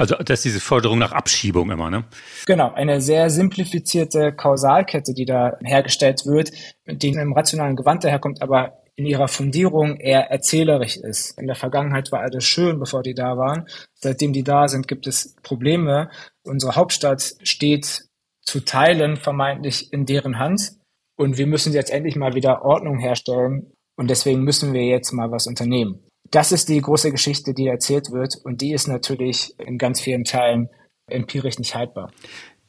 Also 0.00 0.14
das 0.14 0.38
ist 0.38 0.46
diese 0.46 0.60
Forderung 0.60 0.98
nach 0.98 1.12
Abschiebung 1.12 1.70
immer, 1.70 1.90
ne? 1.90 2.04
Genau, 2.46 2.72
eine 2.72 3.02
sehr 3.02 3.28
simplifizierte 3.28 4.32
Kausalkette, 4.32 5.12
die 5.12 5.26
da 5.26 5.58
hergestellt 5.62 6.24
wird, 6.24 6.52
die 6.86 7.10
im 7.10 7.34
rationalen 7.34 7.76
Gewand 7.76 8.02
daherkommt, 8.02 8.40
aber 8.40 8.78
in 8.96 9.04
ihrer 9.04 9.28
Fundierung 9.28 9.98
eher 9.98 10.30
erzählerisch 10.30 10.96
ist. 10.96 11.38
In 11.38 11.46
der 11.46 11.54
Vergangenheit 11.54 12.10
war 12.12 12.20
alles 12.20 12.44
schön, 12.44 12.78
bevor 12.78 13.02
die 13.02 13.12
da 13.12 13.36
waren. 13.36 13.68
Seitdem 13.92 14.32
die 14.32 14.42
da 14.42 14.68
sind, 14.68 14.88
gibt 14.88 15.06
es 15.06 15.36
Probleme. 15.42 16.08
Unsere 16.44 16.76
Hauptstadt 16.76 17.34
steht 17.42 18.04
zu 18.40 18.60
Teilen 18.64 19.18
vermeintlich 19.18 19.92
in 19.92 20.06
deren 20.06 20.38
Hand. 20.38 20.78
Und 21.16 21.36
wir 21.36 21.46
müssen 21.46 21.74
jetzt 21.74 21.90
endlich 21.90 22.16
mal 22.16 22.34
wieder 22.34 22.64
Ordnung 22.64 23.00
herstellen. 23.00 23.74
Und 23.96 24.08
deswegen 24.08 24.44
müssen 24.44 24.72
wir 24.72 24.82
jetzt 24.82 25.12
mal 25.12 25.30
was 25.30 25.46
unternehmen 25.46 26.09
das 26.30 26.52
ist 26.52 26.68
die 26.68 26.80
große 26.80 27.10
Geschichte, 27.10 27.54
die 27.54 27.66
erzählt 27.66 28.10
wird 28.12 28.36
und 28.44 28.60
die 28.60 28.72
ist 28.72 28.88
natürlich 28.88 29.54
in 29.58 29.78
ganz 29.78 30.00
vielen 30.00 30.24
Teilen 30.24 30.68
empirisch 31.06 31.58
nicht 31.58 31.74
haltbar. 31.74 32.12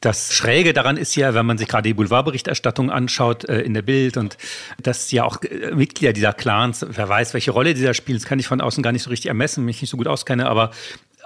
Das 0.00 0.32
Schräge 0.34 0.72
daran 0.72 0.96
ist 0.96 1.14
ja, 1.14 1.32
wenn 1.32 1.46
man 1.46 1.58
sich 1.58 1.68
gerade 1.68 1.88
die 1.88 1.94
Boulevardberichterstattung 1.94 2.90
anschaut 2.90 3.44
äh, 3.44 3.60
in 3.60 3.72
der 3.72 3.82
Bild 3.82 4.16
und 4.16 4.36
dass 4.82 5.12
ja 5.12 5.22
auch 5.22 5.40
äh, 5.42 5.72
Mitglieder 5.76 6.12
dieser 6.12 6.32
Clans, 6.32 6.84
wer 6.88 7.08
weiß, 7.08 7.34
welche 7.34 7.52
Rolle 7.52 7.72
dieser 7.74 7.94
spielt, 7.94 8.20
das 8.20 8.26
kann 8.26 8.40
ich 8.40 8.48
von 8.48 8.60
außen 8.60 8.82
gar 8.82 8.90
nicht 8.90 9.04
so 9.04 9.10
richtig 9.10 9.28
ermessen, 9.28 9.64
mich 9.64 9.80
nicht 9.80 9.90
so 9.90 9.96
gut 9.96 10.08
auskenne, 10.08 10.48
aber 10.48 10.72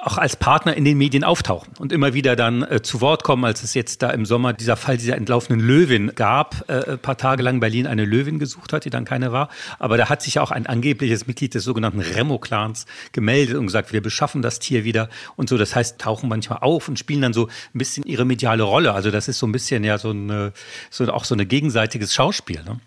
auch 0.02 0.18
als 0.18 0.36
Partner 0.36 0.76
in 0.76 0.84
den 0.84 0.98
Medien 0.98 1.24
auftauchen 1.24 1.72
und 1.78 1.92
immer 1.92 2.14
wieder 2.14 2.36
dann 2.36 2.62
äh, 2.62 2.82
zu 2.82 3.00
Wort 3.00 3.24
kommen, 3.24 3.44
als 3.44 3.62
es 3.62 3.74
jetzt 3.74 4.02
da 4.02 4.10
im 4.10 4.26
Sommer 4.26 4.52
dieser 4.52 4.76
Fall 4.76 4.96
dieser 4.96 5.16
entlaufenen 5.16 5.60
Löwin 5.60 6.12
gab, 6.14 6.68
äh, 6.68 6.92
ein 6.92 6.98
paar 6.98 7.16
Tage 7.16 7.42
lang 7.42 7.60
Berlin 7.60 7.86
eine 7.86 8.04
Löwin 8.04 8.38
gesucht 8.38 8.72
hat, 8.72 8.84
die 8.84 8.90
dann 8.90 9.04
keine 9.04 9.32
war. 9.32 9.48
Aber 9.78 9.96
da 9.96 10.08
hat 10.08 10.22
sich 10.22 10.38
auch 10.38 10.50
ein 10.50 10.66
angebliches 10.66 11.26
Mitglied 11.26 11.54
des 11.54 11.64
sogenannten 11.64 12.00
Remo-Clans 12.00 12.86
gemeldet 13.12 13.56
und 13.56 13.66
gesagt, 13.66 13.92
wir 13.92 14.02
beschaffen 14.02 14.42
das 14.42 14.58
Tier 14.58 14.84
wieder 14.84 15.08
und 15.36 15.48
so. 15.48 15.56
Das 15.56 15.74
heißt, 15.74 15.98
tauchen 15.98 16.28
manchmal 16.28 16.58
auf 16.60 16.88
und 16.88 16.98
spielen 16.98 17.22
dann 17.22 17.32
so 17.32 17.46
ein 17.46 17.78
bisschen 17.78 18.04
ihre 18.04 18.24
mediale 18.24 18.62
Rolle. 18.62 18.92
Also 18.92 19.10
das 19.10 19.28
ist 19.28 19.38
so 19.38 19.46
ein 19.46 19.52
bisschen 19.52 19.82
ja 19.82 19.98
so, 19.98 20.10
ein, 20.10 20.52
so 20.90 21.10
auch 21.12 21.24
so 21.24 21.34
ein 21.34 21.48
gegenseitiges 21.48 22.14
Schauspiel. 22.14 22.62
Ne? 22.64 22.80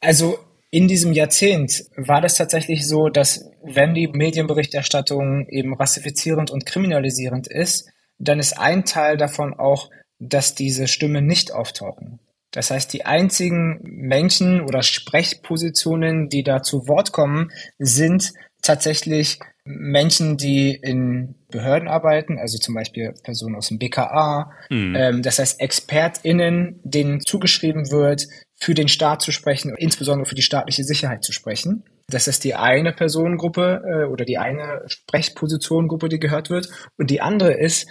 Also 0.00 0.38
in 0.70 0.86
diesem 0.86 1.12
Jahrzehnt 1.12 1.84
war 1.96 2.20
das 2.20 2.36
tatsächlich 2.36 2.86
so, 2.86 3.08
dass 3.08 3.50
wenn 3.62 3.94
die 3.94 4.08
Medienberichterstattung 4.08 5.48
eben 5.48 5.74
rassifizierend 5.74 6.50
und 6.50 6.64
kriminalisierend 6.64 7.48
ist, 7.48 7.88
dann 8.18 8.38
ist 8.38 8.58
ein 8.58 8.84
Teil 8.84 9.16
davon 9.16 9.54
auch, 9.54 9.90
dass 10.20 10.54
diese 10.54 10.86
Stimmen 10.86 11.26
nicht 11.26 11.52
auftauchen. 11.52 12.20
Das 12.52 12.70
heißt, 12.70 12.92
die 12.92 13.04
einzigen 13.04 13.80
Menschen 13.82 14.60
oder 14.60 14.82
Sprechpositionen, 14.82 16.28
die 16.28 16.42
da 16.42 16.62
zu 16.62 16.88
Wort 16.88 17.12
kommen, 17.12 17.50
sind 17.78 18.32
tatsächlich 18.62 19.38
Menschen, 19.64 20.36
die 20.36 20.74
in 20.74 21.36
Behörden 21.50 21.88
arbeiten, 21.88 22.38
also 22.38 22.58
zum 22.58 22.74
Beispiel 22.74 23.14
Personen 23.22 23.56
aus 23.56 23.68
dem 23.68 23.78
BKA, 23.78 24.52
mhm. 24.68 24.96
ähm, 24.96 25.22
das 25.22 25.38
heißt 25.38 25.60
ExpertInnen, 25.60 26.80
denen 26.82 27.20
zugeschrieben 27.20 27.90
wird, 27.90 28.26
für 28.60 28.74
den 28.74 28.88
Staat 28.88 29.22
zu 29.22 29.32
sprechen, 29.32 29.74
insbesondere 29.76 30.26
für 30.26 30.34
die 30.34 30.42
staatliche 30.42 30.84
Sicherheit 30.84 31.24
zu 31.24 31.32
sprechen. 31.32 31.84
Das 32.08 32.28
ist 32.28 32.44
die 32.44 32.54
eine 32.54 32.92
Personengruppe 32.92 33.82
äh, 33.84 34.04
oder 34.04 34.24
die 34.24 34.38
eine 34.38 34.82
Sprechpositionengruppe, 34.86 36.08
die 36.08 36.18
gehört 36.18 36.50
wird. 36.50 36.68
Und 36.98 37.10
die 37.10 37.20
andere 37.20 37.52
ist 37.52 37.88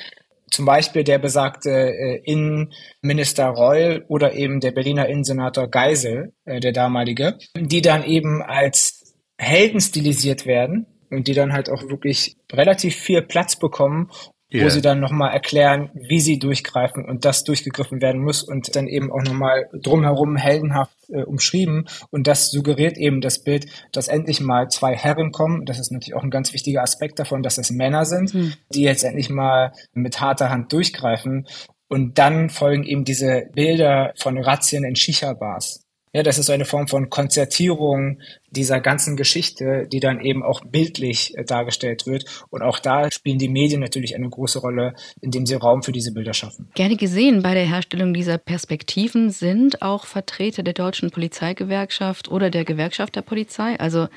zum 0.52 0.66
Beispiel 0.66 1.04
der 1.04 1.20
besagte 1.20 1.70
äh, 1.70 2.22
Innenminister 2.24 3.48
Reul 3.48 4.06
oder 4.08 4.34
eben 4.34 4.60
der 4.60 4.72
Berliner 4.72 5.08
Innensenator 5.08 5.70
Geisel, 5.70 6.34
äh, 6.46 6.60
der 6.60 6.72
damalige, 6.72 7.38
die 7.56 7.82
dann 7.82 8.04
eben 8.04 8.42
als 8.42 9.16
Helden 9.38 9.80
stilisiert 9.80 10.46
werden 10.46 10.86
und 11.10 11.28
die 11.28 11.34
dann 11.34 11.54
halt 11.54 11.70
auch 11.70 11.84
wirklich 11.84 12.36
relativ 12.52 12.96
viel 12.96 13.22
Platz 13.22 13.56
bekommen, 13.56 14.12
yeah. 14.54 14.66
wo 14.66 14.70
sie 14.70 14.82
dann 14.82 15.00
nochmal 15.00 15.32
erklären, 15.32 15.90
wie 15.94 16.20
sie 16.20 16.40
durchgreifen 16.40 17.06
und 17.06 17.26
das 17.26 17.44
durchgegriffen 17.44 18.02
werden 18.02 18.22
muss 18.22 18.44
und 18.44 18.76
dann 18.76 18.88
eben 18.88 19.12
auch 19.12 19.22
nochmal 19.22 19.70
drumherum 19.74 20.36
heldenhaft 20.36 20.96
äh, 21.10 21.24
umschrieben. 21.24 21.88
Und 22.12 22.28
das 22.28 22.52
suggeriert 22.52 22.98
eben 22.98 23.22
das 23.22 23.44
Bild, 23.44 23.68
dass 23.92 24.08
endlich 24.08 24.42
mal 24.42 24.70
zwei 24.70 24.96
Herren 24.96 25.32
kommen. 25.32 25.66
Das 25.66 25.80
ist 25.80 25.92
natürlich 25.92 26.16
auch 26.16 26.24
ein 26.24 26.32
ganz 26.32 26.54
wichtiger 26.54 26.82
Aspekt 26.82 27.20
davon, 27.20 27.44
dass 27.44 27.58
es 27.58 27.72
Männer 27.72 28.06
sind, 28.06 28.34
mhm. 28.34 28.54
die 28.74 28.84
jetzt 28.84 29.04
endlich 29.04 29.30
mal 29.30 29.74
mit 29.94 30.22
harter 30.22 30.50
Hand 30.50 30.74
durchgreifen. 30.74 31.48
Und 31.88 32.20
dann 32.20 32.50
folgen 32.50 32.84
eben 32.84 33.04
diese 33.04 33.48
Bilder 33.54 34.14
von 34.16 34.38
Razzien 34.38 34.84
in 34.84 34.96
Shisha-Bars. 34.96 35.89
Ja, 36.12 36.24
das 36.24 36.40
ist 36.40 36.48
so 36.48 36.54
eine 36.54 36.66
Form 36.66 36.88
von 36.88 37.10
Konzertierung 37.12 38.20
dieser 38.50 38.80
ganzen 38.80 39.16
Geschichte, 39.16 39.88
die 39.92 40.00
dann 40.00 40.20
eben 40.20 40.42
auch 40.42 40.62
bildlich 40.66 41.38
äh, 41.38 41.44
dargestellt 41.44 42.08
wird. 42.08 42.26
Und 42.50 42.64
auch 42.64 42.80
da 42.80 43.12
spielen 43.12 43.38
die 43.38 43.48
Medien 43.48 43.80
natürlich 43.80 44.16
eine 44.16 44.28
große 44.28 44.60
Rolle, 44.60 44.96
indem 45.22 45.46
sie 45.46 45.54
Raum 45.54 45.84
für 45.84 45.92
diese 45.92 46.12
Bilder 46.12 46.34
schaffen. 46.34 46.70
Gerne 46.74 46.96
gesehen 46.96 47.44
bei 47.44 47.54
der 47.54 47.68
Herstellung 47.68 48.14
dieser 48.16 48.40
Perspektiven 48.40 49.30
sind 49.30 49.84
auch 49.84 50.06
Vertreter 50.06 50.64
der 50.64 50.74
deutschen 50.74 51.12
Polizeigewerkschaft 51.12 52.30
oder 52.30 52.50
der 52.50 52.66
Gewerkschaft 52.66 53.16
der 53.16 53.22
Polizei, 53.22 53.80
also 53.80 54.08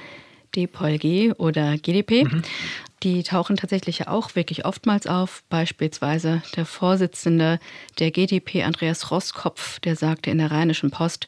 DPOLG 0.56 1.34
oder 1.38 1.76
GDP. 1.76 2.24
Mhm. 2.24 2.42
Die 3.02 3.22
tauchen 3.22 3.56
tatsächlich 3.56 4.06
auch 4.08 4.34
wirklich 4.34 4.64
oftmals 4.64 5.06
auf. 5.06 5.42
Beispielsweise 5.48 6.42
der 6.56 6.64
Vorsitzende 6.64 7.58
der 7.98 8.10
GDP, 8.12 8.62
Andreas 8.62 9.10
Rosskopf, 9.10 9.80
der 9.80 9.96
sagte 9.96 10.30
in 10.30 10.38
der 10.38 10.50
Rheinischen 10.50 10.90
Post, 10.90 11.26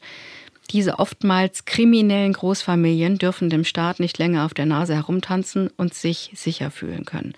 diese 0.71 0.99
oftmals 0.99 1.65
kriminellen 1.65 2.33
Großfamilien 2.33 3.17
dürfen 3.17 3.49
dem 3.49 3.63
Staat 3.63 3.99
nicht 3.99 4.17
länger 4.17 4.45
auf 4.45 4.53
der 4.53 4.65
Nase 4.65 4.95
herumtanzen 4.95 5.69
und 5.77 5.93
sich 5.93 6.31
sicher 6.35 6.71
fühlen 6.71 7.05
können. 7.05 7.33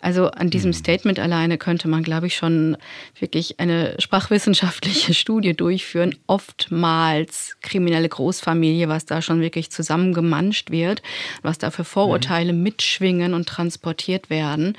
Also 0.00 0.30
an 0.30 0.50
diesem 0.50 0.70
mhm. 0.70 0.74
Statement 0.74 1.18
alleine 1.18 1.58
könnte 1.58 1.88
man, 1.88 2.02
glaube 2.02 2.28
ich, 2.28 2.36
schon 2.36 2.76
wirklich 3.18 3.58
eine 3.58 3.96
sprachwissenschaftliche 3.98 5.12
Studie 5.22 5.54
durchführen. 5.54 6.14
Oftmals 6.26 7.56
kriminelle 7.62 8.08
Großfamilie, 8.08 8.88
was 8.88 9.06
da 9.06 9.22
schon 9.22 9.40
wirklich 9.40 9.70
zusammengemanscht 9.70 10.70
wird, 10.70 11.02
was 11.42 11.58
da 11.58 11.70
für 11.70 11.84
Vorurteile 11.84 12.52
mhm. 12.52 12.62
mitschwingen 12.62 13.34
und 13.34 13.48
transportiert 13.48 14.30
werden. 14.30 14.76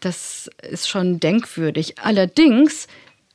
Das 0.00 0.50
ist 0.68 0.88
schon 0.88 1.20
denkwürdig. 1.20 1.98
Allerdings 1.98 2.88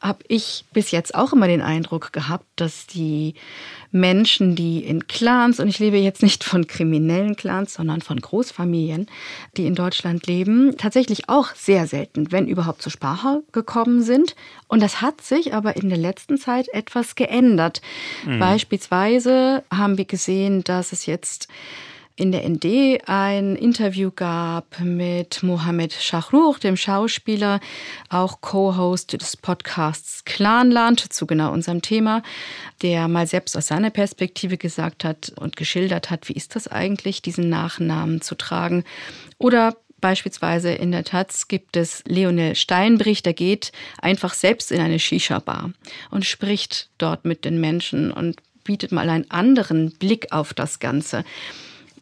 habe 0.06 0.24
ich 0.28 0.66
bis 0.74 0.92
jetzt 0.92 1.16
auch 1.16 1.34
immer 1.34 1.48
den 1.48 1.62
Eindruck 1.62 2.14
gehabt, 2.14 2.46
dass 2.56 2.88
die 2.88 3.34
Menschen, 3.92 4.56
die 4.56 4.84
in 4.84 5.08
Clans, 5.08 5.60
und 5.60 5.68
ich 5.68 5.80
lebe 5.80 5.98
jetzt 5.98 6.22
nicht 6.22 6.44
von 6.44 6.68
kriminellen 6.68 7.36
Clans, 7.36 7.74
sondern 7.74 8.02
von 8.02 8.20
Großfamilien, 8.20 9.08
die 9.58 9.66
in 9.66 9.76
Deutschland 9.76 10.28
leben, 10.28 10.76
tatsächlich 10.78 11.30
auch 11.30 11.56
sehr 11.56 11.88
selten, 11.88 12.32
wenn 12.32 12.48
überhaupt 12.48 12.82
zur 12.82 12.92
Sprache 12.92 13.42
gekommen 13.52 14.04
sind. 14.04 14.36
Und 14.68 14.82
das 14.82 15.02
hat 15.02 15.22
sich 15.22 15.54
aber 15.54 15.76
in 15.76 15.90
der 15.90 15.98
letzten 15.98 16.38
Zeit 16.38 16.68
etwas 16.70 17.16
geändert. 17.16 17.82
Mhm. 18.26 18.40
Beispielsweise 18.40 19.64
haben 19.72 19.98
wir 19.98 20.06
gesehen, 20.06 20.64
dass 20.64 20.92
es 20.92 21.06
jetzt 21.06 21.48
in 22.18 22.32
der 22.32 22.48
ND 22.48 23.02
ein 23.08 23.56
Interview 23.56 24.10
gab 24.10 24.80
mit 24.80 25.44
Mohamed 25.44 25.94
Shahruch, 25.94 26.60
dem 26.60 26.78
Schauspieler, 26.78 27.60
auch 28.10 28.40
Co-Host 28.40 29.14
des 29.22 29.36
Podcasts 29.36 30.24
Clanland 30.24 31.12
zu 31.14 31.26
genau 31.28 31.52
unserem 31.52 31.82
Thema, 31.82 32.24
der 32.82 33.10
mal 33.10 33.28
selbst 33.28 33.58
aus 33.58 33.68
seiner 33.68 33.90
Perspektive 33.90 34.58
gesagt 34.58 35.04
hat 35.04 35.34
und 35.36 35.58
geschildert 35.58 36.10
hat, 36.10 36.30
wie 36.30 36.34
ist 36.34 36.56
das 36.56 36.70
eigentlich, 36.70 37.22
diesen 37.22 37.50
Nachnamen 37.50 38.22
zu 38.22 38.36
tragen. 38.36 38.86
Oder 39.38 39.76
Beispielsweise 40.02 40.72
in 40.72 40.92
der 40.92 41.04
Taz 41.04 41.48
gibt 41.48 41.76
es 41.76 42.04
Leonel 42.06 42.56
Steinbrich, 42.56 43.24
der 43.24 43.34
geht 43.34 43.72
einfach 44.00 44.36
selbst 44.36 44.72
in 44.72 44.80
eine 44.80 45.00
Shisha-Bar 45.00 45.72
und 46.12 46.26
spricht 46.26 46.90
dort 47.00 47.26
mit 47.26 47.44
den 47.44 47.60
Menschen 47.60 48.12
und 48.12 48.40
bietet 48.64 48.92
mal 48.92 49.10
einen 49.10 49.32
anderen 49.32 49.92
Blick 49.98 50.32
auf 50.32 50.54
das 50.54 50.80
Ganze 50.80 51.24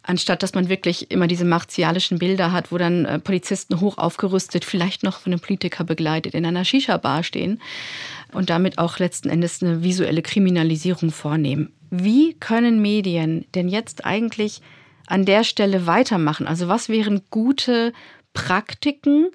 anstatt 0.04 0.44
dass 0.44 0.54
man 0.54 0.70
wirklich 0.70 1.10
immer 1.12 1.28
diese 1.28 1.46
martialischen 1.46 2.20
Bilder 2.20 2.52
hat, 2.52 2.72
wo 2.72 2.78
dann 2.78 3.06
äh, 3.06 3.20
Polizisten 3.20 3.80
hoch 3.80 3.98
aufgerüstet, 3.98 4.66
vielleicht 4.66 5.04
noch 5.04 5.20
von 5.20 5.34
einem 5.34 5.40
Politiker 5.40 5.84
begleitet, 5.84 6.34
in 6.34 6.46
einer 6.46 6.66
Shisha-Bar 6.66 7.24
stehen 7.24 7.62
und 8.34 8.50
damit 8.50 8.78
auch 8.78 9.00
letzten 9.00 9.30
Endes 9.30 9.64
eine 9.64 9.84
visuelle 9.84 10.22
Kriminalisierung 10.22 11.12
vornehmen. 11.12 11.72
Wie 11.90 12.34
können 12.34 12.82
Medien 12.82 13.46
denn 13.56 13.70
jetzt 13.70 14.06
eigentlich 14.06 14.62
an 15.08 15.26
der 15.26 15.44
Stelle 15.44 15.88
weitermachen? 15.88 16.48
Also 16.48 16.68
was 16.68 16.90
wären 16.90 17.22
gute 17.30 17.94
Praktiken, 18.34 19.30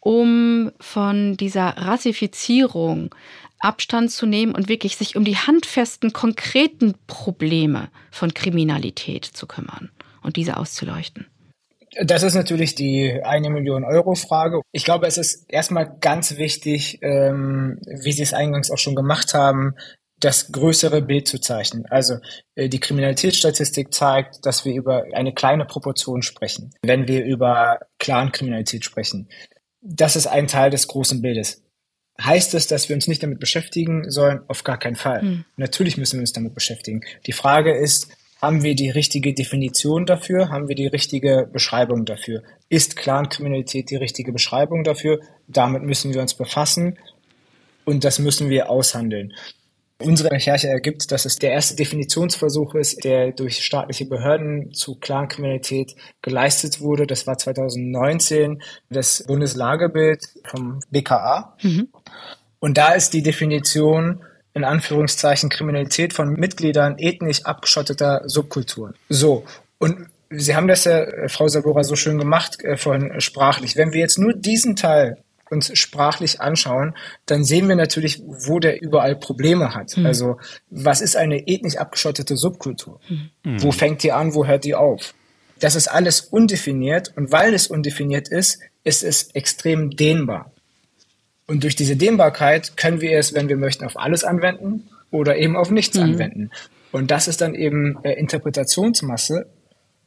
um 0.00 0.72
von 0.80 1.36
dieser 1.36 1.76
Rassifizierung 1.76 3.14
Abstand 3.60 4.10
zu 4.10 4.24
nehmen 4.24 4.54
und 4.54 4.68
wirklich 4.68 4.96
sich 4.96 5.16
um 5.16 5.24
die 5.24 5.36
handfesten, 5.36 6.12
konkreten 6.12 6.94
Probleme 7.06 7.88
von 8.10 8.32
Kriminalität 8.32 9.24
zu 9.24 9.46
kümmern? 9.46 9.90
Und 10.22 10.36
diese 10.36 10.56
auszuleuchten? 10.56 11.26
Das 12.02 12.22
ist 12.22 12.34
natürlich 12.34 12.74
die 12.74 13.20
eine 13.24 13.50
Million 13.50 13.84
Euro 13.84 14.14
Frage. 14.14 14.60
Ich 14.70 14.84
glaube, 14.84 15.06
es 15.06 15.18
ist 15.18 15.52
erstmal 15.52 15.96
ganz 16.00 16.36
wichtig, 16.36 17.00
ähm, 17.02 17.80
wie 17.84 18.12
Sie 18.12 18.22
es 18.22 18.32
eingangs 18.32 18.70
auch 18.70 18.78
schon 18.78 18.94
gemacht 18.94 19.34
haben, 19.34 19.74
das 20.20 20.52
größere 20.52 21.02
Bild 21.02 21.26
zu 21.26 21.40
zeichnen. 21.40 21.86
Also 21.86 22.18
äh, 22.54 22.68
die 22.68 22.78
Kriminalitätsstatistik 22.78 23.92
zeigt, 23.92 24.46
dass 24.46 24.64
wir 24.64 24.74
über 24.74 25.04
eine 25.14 25.34
kleine 25.34 25.64
Proportion 25.64 26.22
sprechen, 26.22 26.72
wenn 26.82 27.08
wir 27.08 27.24
über 27.24 27.80
Clan-Kriminalität 27.98 28.84
sprechen. 28.84 29.28
Das 29.80 30.14
ist 30.14 30.26
ein 30.26 30.46
Teil 30.46 30.70
des 30.70 30.86
großen 30.88 31.22
Bildes. 31.22 31.62
Heißt 32.22 32.52
es, 32.52 32.66
dass 32.66 32.88
wir 32.88 32.96
uns 32.96 33.08
nicht 33.08 33.22
damit 33.22 33.40
beschäftigen 33.40 34.10
sollen? 34.10 34.42
Auf 34.46 34.62
gar 34.62 34.78
keinen 34.78 34.96
Fall. 34.96 35.22
Hm. 35.22 35.44
Natürlich 35.56 35.96
müssen 35.96 36.18
wir 36.18 36.20
uns 36.20 36.34
damit 36.34 36.54
beschäftigen. 36.54 37.00
Die 37.26 37.32
Frage 37.32 37.74
ist, 37.74 38.08
haben 38.40 38.62
wir 38.62 38.74
die 38.74 38.90
richtige 38.90 39.34
Definition 39.34 40.06
dafür? 40.06 40.48
Haben 40.48 40.68
wir 40.68 40.74
die 40.74 40.86
richtige 40.86 41.48
Beschreibung 41.52 42.04
dafür? 42.04 42.42
Ist 42.68 42.96
Clankriminalität 42.96 43.90
die 43.90 43.96
richtige 43.96 44.32
Beschreibung 44.32 44.84
dafür? 44.84 45.20
Damit 45.46 45.82
müssen 45.82 46.14
wir 46.14 46.22
uns 46.22 46.34
befassen 46.34 46.98
und 47.84 48.04
das 48.04 48.18
müssen 48.18 48.48
wir 48.48 48.70
aushandeln. 48.70 49.34
Unsere 50.02 50.30
Recherche 50.30 50.68
ergibt, 50.68 51.12
dass 51.12 51.26
es 51.26 51.36
der 51.36 51.52
erste 51.52 51.76
Definitionsversuch 51.76 52.74
ist, 52.74 53.04
der 53.04 53.32
durch 53.32 53.62
staatliche 53.62 54.06
Behörden 54.06 54.72
zu 54.72 54.94
Clankriminalität 54.94 55.94
geleistet 56.22 56.80
wurde. 56.80 57.06
Das 57.06 57.26
war 57.26 57.36
2019 57.36 58.62
das 58.88 59.24
Bundeslagebild 59.26 60.24
vom 60.44 60.80
BKA. 60.90 61.54
Mhm. 61.62 61.88
Und 62.60 62.78
da 62.78 62.92
ist 62.92 63.12
die 63.12 63.22
Definition 63.22 64.24
in 64.54 64.64
Anführungszeichen 64.64 65.48
Kriminalität 65.48 66.12
von 66.12 66.32
Mitgliedern 66.34 66.98
ethnisch 66.98 67.44
abgeschotteter 67.44 68.22
Subkulturen. 68.26 68.94
So. 69.08 69.44
Und 69.78 70.08
Sie 70.32 70.54
haben 70.54 70.68
das 70.68 70.84
ja, 70.84 71.00
äh, 71.00 71.28
Frau 71.28 71.48
Sabora, 71.48 71.82
so 71.82 71.96
schön 71.96 72.18
gemacht, 72.18 72.62
äh, 72.62 72.76
vorhin 72.76 73.20
sprachlich. 73.20 73.76
Wenn 73.76 73.92
wir 73.92 74.00
jetzt 74.00 74.18
nur 74.18 74.32
diesen 74.32 74.76
Teil 74.76 75.18
uns 75.50 75.76
sprachlich 75.76 76.40
anschauen, 76.40 76.94
dann 77.26 77.42
sehen 77.42 77.68
wir 77.68 77.74
natürlich, 77.74 78.22
wo 78.24 78.60
der 78.60 78.80
überall 78.80 79.16
Probleme 79.16 79.74
hat. 79.74 79.96
Mhm. 79.96 80.06
Also, 80.06 80.38
was 80.70 81.00
ist 81.00 81.16
eine 81.16 81.48
ethnisch 81.48 81.76
abgeschottete 81.76 82.36
Subkultur? 82.36 83.00
Mhm. 83.08 83.62
Wo 83.62 83.72
fängt 83.72 84.04
die 84.04 84.12
an, 84.12 84.34
wo 84.34 84.46
hört 84.46 84.62
die 84.62 84.76
auf? 84.76 85.14
Das 85.58 85.74
ist 85.74 85.88
alles 85.88 86.20
undefiniert 86.20 87.12
und 87.16 87.32
weil 87.32 87.52
es 87.52 87.66
undefiniert 87.66 88.28
ist, 88.28 88.60
ist 88.84 89.02
es 89.02 89.30
extrem 89.32 89.90
dehnbar. 89.90 90.52
Und 91.50 91.64
durch 91.64 91.74
diese 91.74 91.96
Dehnbarkeit 91.96 92.76
können 92.76 93.00
wir 93.00 93.18
es, 93.18 93.34
wenn 93.34 93.48
wir 93.48 93.56
möchten, 93.56 93.84
auf 93.84 93.98
alles 93.98 94.22
anwenden 94.22 94.88
oder 95.10 95.36
eben 95.36 95.56
auf 95.56 95.72
nichts 95.72 95.96
mhm. 95.96 96.04
anwenden. 96.04 96.50
Und 96.92 97.10
das 97.10 97.26
ist 97.26 97.40
dann 97.40 97.56
eben 97.56 97.98
äh, 98.04 98.12
Interpretationsmasse, 98.12 99.46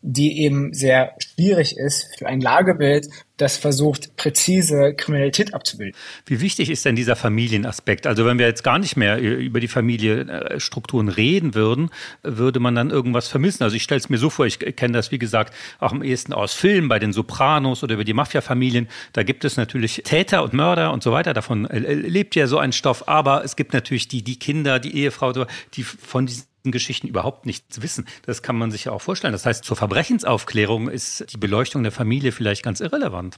die 0.06 0.42
eben 0.42 0.74
sehr 0.74 1.16
schwierig 1.18 1.78
ist 1.78 2.14
für 2.18 2.28
ein 2.28 2.42
Lagebild, 2.42 3.08
das 3.38 3.58
versucht, 3.58 4.16
präzise 4.18 4.94
Kriminalität 4.96 5.54
abzubilden. 5.54 5.96
Wie 6.26 6.42
wichtig 6.42 6.70
ist 6.70 6.84
denn 6.84 6.96
dieser 6.96 7.16
Familienaspekt? 7.16 8.06
Also 8.06 8.26
wenn 8.26 8.38
wir 8.38 8.46
jetzt 8.46 8.64
gar 8.64 8.80
nicht 8.80 8.98
mehr 8.98 9.18
über 9.18 9.62
die 9.62 9.70
Familienstrukturen 9.70 11.08
reden 11.08 11.56
würden, 11.56 11.90
würde 12.22 12.60
man 12.60 12.76
dann 12.76 12.90
irgendwas 12.90 13.30
vermissen. 13.30 13.64
Also 13.64 13.78
ich 13.78 13.84
stelle 13.84 14.00
es 14.00 14.10
mir 14.10 14.18
so 14.18 14.30
vor, 14.30 14.46
ich 14.46 14.60
kenne 14.60 14.94
das, 14.94 15.12
wie 15.12 15.20
gesagt, 15.20 15.54
auch 15.80 15.94
am 15.94 16.04
ehesten 16.04 16.34
aus 16.34 16.54
Filmen, 16.54 16.90
bei 16.90 17.00
den 17.00 17.14
Sopranos 17.14 17.82
oder 17.82 17.96
über 17.96 18.04
die 18.04 18.14
Mafia-Familien. 18.14 18.90
Da 19.14 19.24
gibt 19.24 19.46
es 19.46 19.56
natürlich 19.56 20.02
Täter 20.04 20.44
und 20.44 20.54
Mörder 20.54 20.92
und 20.92 21.02
so 21.02 21.14
weiter. 21.14 21.34
Davon 21.34 21.66
äh, 21.66 21.80
lebt 21.94 22.36
ja 22.36 22.48
so 22.48 22.58
ein 22.60 22.74
Stoff. 22.74 23.08
Aber 23.08 23.44
es 23.46 23.56
gibt 23.56 23.74
natürlich 23.74 24.10
die, 24.10 24.22
die 24.22 24.38
Kinder, 24.38 24.80
die 24.80 24.96
Ehefrau, 24.98 25.32
die 25.74 25.84
von 25.84 26.26
diesen 26.26 26.53
Geschichten 26.72 27.08
überhaupt 27.08 27.46
nichts 27.46 27.82
wissen. 27.82 28.06
Das 28.26 28.42
kann 28.42 28.56
man 28.56 28.72
sich 28.72 28.86
ja 28.86 28.92
auch 28.92 29.02
vorstellen. 29.02 29.34
Das 29.34 29.46
heißt, 29.46 29.64
zur 29.64 29.78
Verbrechensaufklärung 29.78 30.90
ist 30.90 31.26
die 31.34 31.38
Beleuchtung 31.38 31.84
der 31.84 31.92
Familie 31.92 32.32
vielleicht 32.32 32.64
ganz 32.64 32.80
irrelevant. 32.80 33.38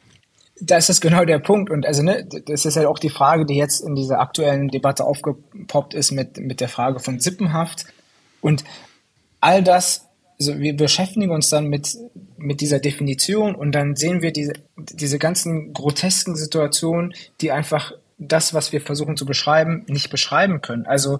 Das 0.62 0.90
ist 0.90 1.02
genau 1.02 1.26
der 1.26 1.40
Punkt. 1.40 1.70
Und 1.70 1.86
also, 1.86 2.02
ne, 2.02 2.26
das 2.46 2.66
ist 2.66 2.76
ja 2.76 2.88
auch 2.88 3.00
die 3.00 3.10
Frage, 3.10 3.46
die 3.46 3.56
jetzt 3.56 3.82
in 3.82 3.96
dieser 3.96 4.20
aktuellen 4.20 4.70
Debatte 4.70 5.04
aufgepoppt 5.04 5.94
ist 5.94 6.12
mit, 6.12 6.38
mit 6.38 6.62
der 6.62 6.70
Frage 6.70 7.00
von 7.00 7.20
Sippenhaft. 7.20 7.86
Und 8.42 8.64
all 9.42 9.64
das 9.64 10.06
also 10.40 10.60
wir 10.60 10.76
beschäftigen 10.76 11.32
uns 11.32 11.50
dann 11.50 11.68
mit, 11.68 11.96
mit 12.38 12.62
dieser 12.62 12.80
Definition 12.80 13.56
und 13.56 13.74
dann 13.74 13.96
sehen 13.96 14.22
wir 14.22 14.32
diese, 14.32 14.54
diese 14.78 15.18
ganzen 15.18 15.74
grotesken 15.74 16.36
Situationen, 16.36 17.14
die 17.42 17.52
einfach 17.52 17.94
das, 18.18 18.54
was 18.54 18.72
wir 18.72 18.82
versuchen 18.82 19.18
zu 19.18 19.26
beschreiben, 19.26 19.86
nicht 19.88 20.10
beschreiben 20.10 20.62
können. 20.62 20.86
Also 20.86 21.20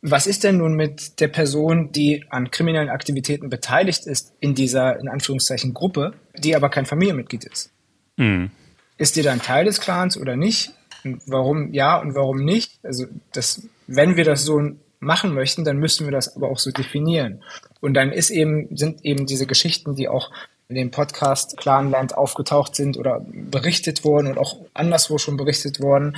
was 0.00 0.26
ist 0.26 0.44
denn 0.44 0.58
nun 0.58 0.74
mit 0.74 1.20
der 1.20 1.28
Person, 1.28 1.90
die 1.90 2.24
an 2.30 2.50
kriminellen 2.50 2.88
Aktivitäten 2.88 3.50
beteiligt 3.50 4.06
ist 4.06 4.32
in 4.40 4.54
dieser, 4.54 4.98
in 5.00 5.08
Anführungszeichen, 5.08 5.74
Gruppe, 5.74 6.12
die 6.36 6.54
aber 6.54 6.68
kein 6.68 6.86
Familienmitglied 6.86 7.44
ist? 7.44 7.70
Mhm. 8.16 8.50
Ist 8.96 9.16
die 9.16 9.22
dann 9.22 9.40
Teil 9.40 9.64
des 9.64 9.80
Clans 9.80 10.16
oder 10.16 10.36
nicht? 10.36 10.72
Und 11.04 11.22
warum 11.26 11.72
ja 11.72 11.98
und 11.98 12.14
warum 12.14 12.44
nicht? 12.44 12.78
Also 12.82 13.06
das, 13.32 13.68
wenn 13.86 14.16
wir 14.16 14.24
das 14.24 14.44
so 14.44 14.60
machen 15.00 15.34
möchten, 15.34 15.64
dann 15.64 15.78
müssen 15.78 16.06
wir 16.06 16.12
das 16.12 16.36
aber 16.36 16.48
auch 16.48 16.58
so 16.58 16.70
definieren. 16.70 17.42
Und 17.80 17.94
dann 17.94 18.12
ist 18.12 18.30
eben, 18.30 18.76
sind 18.76 19.04
eben 19.04 19.26
diese 19.26 19.46
Geschichten, 19.46 19.94
die 19.94 20.08
auch 20.08 20.30
in 20.68 20.74
dem 20.74 20.90
Podcast 20.90 21.56
Clanland 21.56 22.16
aufgetaucht 22.16 22.74
sind 22.74 22.98
oder 22.98 23.24
berichtet 23.24 24.04
wurden 24.04 24.26
und 24.26 24.38
auch 24.38 24.56
anderswo 24.74 25.16
schon 25.18 25.36
berichtet 25.36 25.80
worden 25.80 26.16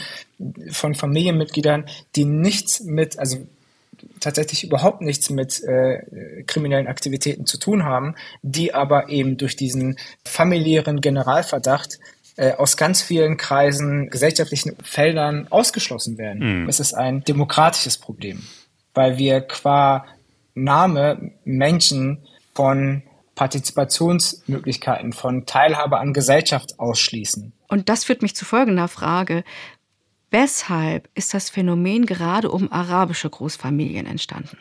von 0.70 0.94
Familienmitgliedern, 0.94 1.86
die 2.16 2.24
nichts 2.24 2.80
mit, 2.80 3.18
also 3.18 3.46
tatsächlich 4.20 4.64
überhaupt 4.64 5.00
nichts 5.00 5.30
mit 5.30 5.62
äh, 5.62 6.42
kriminellen 6.46 6.86
Aktivitäten 6.86 7.46
zu 7.46 7.58
tun 7.58 7.84
haben, 7.84 8.14
die 8.42 8.74
aber 8.74 9.08
eben 9.08 9.36
durch 9.36 9.56
diesen 9.56 9.96
familiären 10.24 11.00
Generalverdacht 11.00 11.98
äh, 12.36 12.52
aus 12.52 12.76
ganz 12.76 13.02
vielen 13.02 13.36
Kreisen, 13.36 14.10
gesellschaftlichen 14.10 14.76
Feldern 14.82 15.48
ausgeschlossen 15.50 16.18
werden. 16.18 16.62
Mhm. 16.62 16.66
Das 16.66 16.80
ist 16.80 16.94
ein 16.94 17.22
demokratisches 17.24 17.98
Problem, 17.98 18.42
weil 18.94 19.18
wir 19.18 19.40
qua 19.42 20.06
Name 20.54 21.32
Menschen 21.44 22.26
von 22.54 23.02
Partizipationsmöglichkeiten, 23.34 25.12
von 25.12 25.46
Teilhabe 25.46 25.98
an 25.98 26.12
Gesellschaft 26.12 26.78
ausschließen. 26.78 27.52
Und 27.68 27.88
das 27.88 28.04
führt 28.04 28.22
mich 28.22 28.36
zu 28.36 28.44
folgender 28.44 28.88
Frage. 28.88 29.44
Weshalb 30.30 31.08
ist 31.14 31.34
das 31.34 31.50
Phänomen 31.50 32.06
gerade 32.06 32.50
um 32.50 32.70
arabische 32.72 33.28
Großfamilien 33.28 34.06
entstanden? 34.06 34.58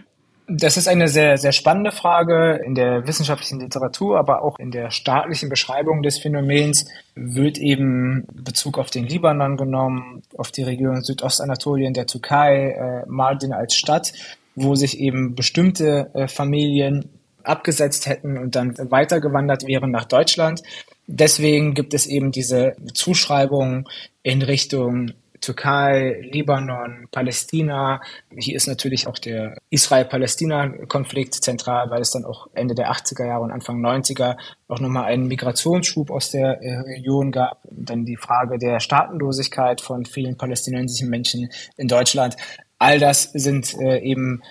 Das 0.52 0.78
ist 0.78 0.88
eine 0.88 1.08
sehr, 1.08 1.38
sehr 1.38 1.52
spannende 1.52 1.92
Frage. 1.92 2.60
In 2.66 2.74
der 2.74 3.06
wissenschaftlichen 3.06 3.60
Literatur, 3.60 4.18
aber 4.18 4.42
auch 4.42 4.58
in 4.58 4.72
der 4.72 4.90
staatlichen 4.90 5.48
Beschreibung 5.48 6.02
des 6.02 6.18
Phänomens 6.18 6.88
wird 7.14 7.60
eben 7.60 8.26
Bezug 8.34 8.80
auf 8.80 8.90
den 8.90 9.06
Libanon 9.06 9.58
genommen, 9.58 10.24
auf 10.36 10.52
die 10.52 10.64
Region 10.64 11.04
Südostanatolien 11.04 11.94
der 11.94 12.08
Türkei, 12.08 12.72
äh, 12.72 13.06
Mardin 13.08 13.54
als 13.54 13.76
Stadt, 13.76 14.12
wo 14.56 14.74
sich 14.74 15.00
eben 15.00 15.36
bestimmte 15.36 16.10
äh, 16.16 16.28
Familien 16.28 17.10
abgesetzt 17.44 18.08
hätten 18.08 18.40
und 18.40 18.56
dann 18.56 18.76
weitergewandert 18.90 19.68
wären 19.68 19.92
nach 19.92 20.06
Deutschland. 20.06 20.64
Deswegen 21.06 21.76
gibt 21.76 21.94
es 21.94 22.08
eben 22.08 22.32
diese 22.32 22.76
Zuschreibung 22.96 23.88
in 24.24 24.42
Richtung 24.42 25.12
Türkei, 25.42 26.20
Libanon, 26.32 27.08
Palästina. 27.12 28.02
Hier 28.38 28.56
ist 28.56 28.68
natürlich 28.68 29.08
auch 29.08 29.18
der 29.18 29.58
Israel-Palästina-Konflikt 29.70 31.36
zentral, 31.36 31.90
weil 31.90 32.02
es 32.02 32.12
dann 32.12 32.26
auch 32.26 32.48
Ende 32.54 32.76
der 32.76 32.92
80er 32.92 33.26
Jahre 33.26 33.44
und 33.44 33.52
Anfang 33.52 33.84
90er 33.84 34.38
auch 34.68 34.80
nochmal 34.80 35.06
einen 35.06 35.28
Migrationsschub 35.28 36.12
aus 36.12 36.32
der 36.32 36.62
äh, 36.62 36.78
Region 36.80 37.32
gab. 37.32 37.60
Dann 37.72 38.06
die 38.06 38.18
Frage 38.18 38.58
der 38.58 38.80
Staatenlosigkeit 38.80 39.82
von 39.82 40.06
vielen 40.06 40.38
palästinensischen 40.38 41.10
Menschen 41.10 41.50
in 41.78 41.88
Deutschland. 41.88 42.36
All 42.78 43.00
das 43.00 43.32
sind 43.34 43.76
äh, 43.80 44.00
eben 44.00 44.42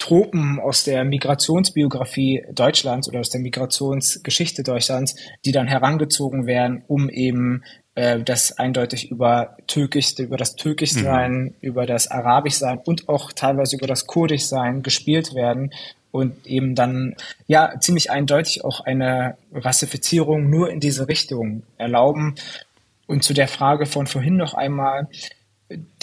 Tropen 0.00 0.58
aus 0.58 0.82
der 0.84 1.04
Migrationsbiografie 1.04 2.46
Deutschlands 2.52 3.06
oder 3.08 3.20
aus 3.20 3.28
der 3.28 3.42
Migrationsgeschichte 3.42 4.62
Deutschlands, 4.62 5.14
die 5.44 5.52
dann 5.52 5.68
herangezogen 5.68 6.46
werden, 6.46 6.82
um 6.88 7.10
eben 7.10 7.62
äh, 7.94 8.20
das 8.20 8.58
eindeutig 8.58 9.10
über 9.10 9.56
Türkisch, 9.66 10.18
über 10.18 10.36
das 10.36 10.56
Türkischsein, 10.56 11.32
mhm. 11.32 11.54
über 11.60 11.86
das 11.86 12.08
Arabischsein 12.08 12.78
und 12.84 13.08
auch 13.08 13.32
teilweise 13.32 13.76
über 13.76 13.86
das 13.86 14.06
Kurdischsein 14.06 14.82
gespielt 14.82 15.34
werden 15.34 15.72
und 16.12 16.46
eben 16.46 16.74
dann 16.74 17.14
ja 17.46 17.78
ziemlich 17.80 18.10
eindeutig 18.10 18.64
auch 18.64 18.80
eine 18.80 19.36
Rassifizierung 19.52 20.50
nur 20.50 20.70
in 20.70 20.80
diese 20.80 21.08
Richtung 21.08 21.62
erlauben. 21.78 22.34
Und 23.06 23.24
zu 23.24 23.34
der 23.34 23.48
Frage 23.48 23.86
von 23.86 24.06
vorhin 24.06 24.36
noch 24.36 24.54
einmal, 24.54 25.08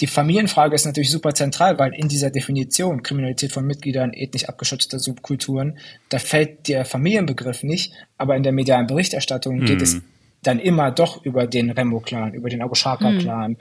die 0.00 0.06
Familienfrage 0.06 0.74
ist 0.74 0.86
natürlich 0.86 1.10
super 1.10 1.34
zentral, 1.34 1.78
weil 1.78 1.94
in 1.94 2.08
dieser 2.08 2.30
Definition 2.30 3.02
Kriminalität 3.02 3.52
von 3.52 3.66
Mitgliedern 3.66 4.12
ethnisch 4.14 4.46
abgeschotteter 4.46 4.98
Subkulturen, 4.98 5.78
da 6.08 6.18
fällt 6.18 6.68
der 6.68 6.84
Familienbegriff 6.84 7.62
nicht, 7.62 7.92
aber 8.16 8.36
in 8.36 8.42
der 8.42 8.52
medialen 8.52 8.86
Berichterstattung 8.86 9.60
geht 9.60 9.82
es 9.82 9.94
hm. 9.94 10.04
Dann 10.42 10.58
immer 10.58 10.90
doch 10.90 11.24
über 11.24 11.46
den 11.46 11.70
Remo-Clan, 11.70 12.34
über 12.34 12.48
den 12.48 12.62
Abu 12.62 12.74
Shaka-Clan. 12.74 13.52
Mhm. 13.52 13.56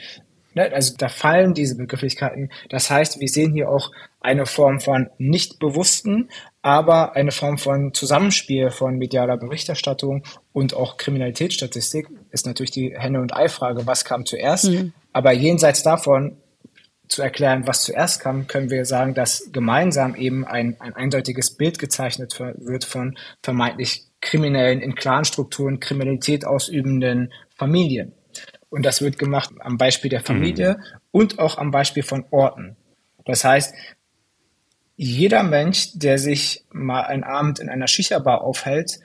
Also 0.55 0.95
da 0.97 1.07
fallen 1.07 1.53
diese 1.53 1.75
Begrifflichkeiten. 1.75 2.49
Das 2.69 2.89
heißt, 2.89 3.19
wir 3.19 3.27
sehen 3.27 3.53
hier 3.53 3.69
auch 3.69 3.91
eine 4.19 4.47
Form 4.47 4.79
von 4.79 5.09
nicht 5.19 5.59
bewussten, 5.59 6.29
aber 6.63 7.15
eine 7.15 7.31
Form 7.31 7.59
von 7.59 7.93
Zusammenspiel 7.93 8.71
von 8.71 8.97
medialer 8.97 9.37
Berichterstattung 9.37 10.23
und 10.53 10.73
auch 10.73 10.97
Kriminalitätsstatistik 10.97 12.07
ist 12.31 12.47
natürlich 12.47 12.71
die 12.71 12.95
Henne- 12.97 13.21
und 13.21 13.35
Ei-Frage, 13.35 13.85
was 13.85 14.03
kam 14.03 14.25
zuerst. 14.25 14.65
Mhm. 14.65 14.93
Aber 15.13 15.31
jenseits 15.31 15.83
davon 15.83 16.37
zu 17.07 17.21
erklären, 17.21 17.67
was 17.67 17.83
zuerst 17.83 18.19
kam, 18.19 18.47
können 18.47 18.69
wir 18.69 18.83
sagen, 18.85 19.13
dass 19.13 19.49
gemeinsam 19.51 20.15
eben 20.15 20.45
ein, 20.45 20.75
ein 20.79 20.95
eindeutiges 20.95 21.55
Bild 21.55 21.79
gezeichnet 21.79 22.39
wird 22.39 22.83
von 22.83 23.17
vermeintlich 23.41 24.06
kriminellen, 24.27 24.81
in 24.81 24.93
Clanstrukturen 24.93 25.79
Kriminalität 25.79 26.45
ausübenden 26.45 27.31
Familien. 27.55 28.11
Und 28.69 28.85
das 28.85 29.01
wird 29.01 29.17
gemacht 29.17 29.51
am 29.59 29.77
Beispiel 29.77 30.09
der 30.09 30.21
Familie 30.21 30.77
mhm. 30.77 30.99
und 31.11 31.39
auch 31.39 31.57
am 31.57 31.71
Beispiel 31.71 32.03
von 32.03 32.25
Orten. 32.31 32.75
Das 33.25 33.43
heißt, 33.43 33.73
jeder 34.97 35.43
Mensch, 35.43 35.91
der 35.93 36.17
sich 36.17 36.65
mal 36.71 37.01
einen 37.01 37.23
Abend 37.23 37.59
in 37.59 37.69
einer 37.69 37.87
Shisha-Bar 37.87 38.41
aufhält, 38.41 38.99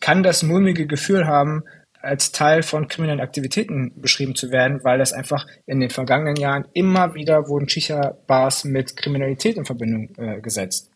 kann 0.00 0.22
das 0.22 0.42
mulmige 0.42 0.86
Gefühl 0.86 1.26
haben, 1.26 1.62
als 2.00 2.32
Teil 2.32 2.62
von 2.62 2.88
kriminellen 2.88 3.20
Aktivitäten 3.20 3.92
beschrieben 4.00 4.34
zu 4.34 4.50
werden, 4.50 4.82
weil 4.84 4.98
das 4.98 5.12
einfach 5.12 5.46
in 5.66 5.80
den 5.80 5.90
vergangenen 5.90 6.36
Jahren 6.36 6.66
immer 6.72 7.14
wieder 7.14 7.48
wurden 7.48 7.68
Shisha-Bars 7.68 8.64
mit 8.64 8.96
Kriminalität 8.96 9.56
in 9.56 9.64
Verbindung 9.64 10.10
äh, 10.16 10.40
gesetzt. 10.40 10.90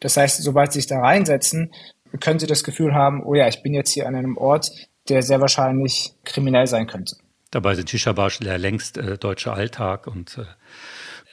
Das 0.00 0.16
heißt, 0.16 0.42
sobald 0.42 0.72
sie 0.72 0.80
sich 0.80 0.88
da 0.88 1.00
reinsetzen, 1.00 1.72
können 2.20 2.38
sie 2.38 2.46
das 2.46 2.64
Gefühl 2.64 2.94
haben, 2.94 3.22
oh 3.24 3.34
ja, 3.34 3.48
ich 3.48 3.62
bin 3.62 3.74
jetzt 3.74 3.92
hier 3.92 4.06
an 4.06 4.14
einem 4.14 4.36
Ort, 4.36 4.70
der 5.08 5.22
sehr 5.22 5.40
wahrscheinlich 5.40 6.12
kriminell 6.24 6.66
sein 6.66 6.86
könnte. 6.86 7.16
Dabei 7.50 7.74
sind 7.74 7.88
Shisha-Bars 7.88 8.40
längst 8.40 8.98
äh, 8.98 9.18
deutscher 9.18 9.54
Alltag 9.54 10.06
und 10.06 10.38
äh, 10.38 10.44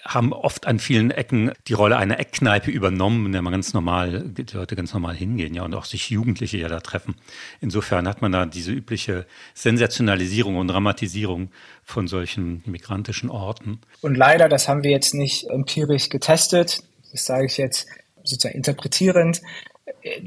haben 0.06 0.34
oft 0.34 0.68
an 0.68 0.80
vielen 0.80 1.12
Ecken 1.12 1.52
die 1.68 1.74
Rolle 1.74 1.98
einer 1.98 2.20
Eckkneipe 2.20 2.70
übernommen, 2.70 3.26
in 3.26 3.32
der 3.32 3.42
man 3.42 3.54
ganz 3.54 3.74
normal, 3.74 4.24
die 4.26 4.46
Leute 4.54 4.76
ganz 4.76 4.94
normal 4.94 5.16
hingehen, 5.16 5.54
ja, 5.54 5.64
und 5.64 5.74
auch 5.74 5.86
sich 5.86 6.10
Jugendliche 6.10 6.58
ja 6.58 6.68
da 6.68 6.82
treffen. 6.82 7.16
Insofern 7.62 8.08
hat 8.08 8.22
man 8.22 8.32
da 8.32 8.46
diese 8.46 8.72
übliche 8.72 9.26
Sensationalisierung 9.54 10.58
und 10.58 10.68
Dramatisierung 10.68 11.52
von 11.84 12.08
solchen 12.08 12.64
migrantischen 12.66 13.30
Orten. 13.30 13.80
Und 14.02 14.16
leider, 14.16 14.50
das 14.50 14.68
haben 14.68 14.84
wir 14.84 14.92
jetzt 14.92 15.14
nicht 15.14 15.50
empirisch 15.50 16.10
getestet, 16.10 16.84
das 17.12 17.26
sage 17.26 17.46
ich 17.46 17.58
jetzt 17.58 17.88
sozusagen 18.24 18.56
interpretierend. 18.56 19.42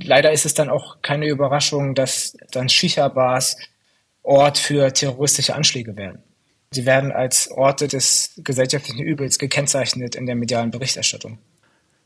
Leider 0.03 0.33
ist 0.33 0.47
es 0.47 0.55
dann 0.55 0.71
auch 0.71 1.03
keine 1.03 1.29
Überraschung, 1.29 1.95
dass 1.95 2.37
dann 2.51 2.69
Shisha-Bars 2.69 3.57
Ort 4.23 4.59
für 4.59 4.93
terroristische 4.93 5.55
Anschläge 5.55 5.97
werden. 5.97 6.23
Sie 6.73 6.85
werden 6.85 7.13
als 7.13 7.49
Orte 7.51 7.87
des 7.87 8.33
gesellschaftlichen 8.39 9.01
Übels 9.01 9.39
gekennzeichnet 9.39 10.17
in 10.17 10.27
der 10.27 10.35
medialen 10.35 10.73
Berichterstattung. 10.73 11.39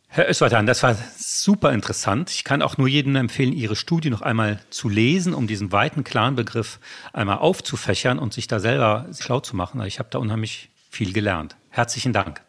Herr 0.09 0.29
Öswatan, 0.29 0.67
das 0.67 0.83
war 0.83 0.97
super 1.17 1.73
interessant. 1.73 2.31
Ich 2.31 2.45
kann 2.45 2.63
auch 2.63 2.77
nur 2.77 2.89
jedem 2.89 3.17
empfehlen, 3.17 3.53
Ihre 3.53 3.77
Studie 3.77 4.11
noch 4.11 4.23
einmal 4.23 4.61
zu 4.69 4.89
lesen, 4.89 5.35
um 5.35 5.47
diesen 5.47 5.73
weiten 5.73 6.05
Clan-Begriff 6.05 6.79
einmal 7.13 7.39
aufzufächern 7.39 8.19
und 8.19 8.35
sich 8.35 8.49
da 8.49 8.59
selber 8.59 9.07
schlau 9.19 9.41
zu 9.41 9.57
machen. 9.57 9.81
Ich 9.83 9.99
habe 9.99 10.09
da 10.11 10.19
unheimlich 10.19 10.69
viel 10.91 11.13
gelernt. 11.13 11.57
Herzlichen 11.71 12.13
Dank. 12.13 12.43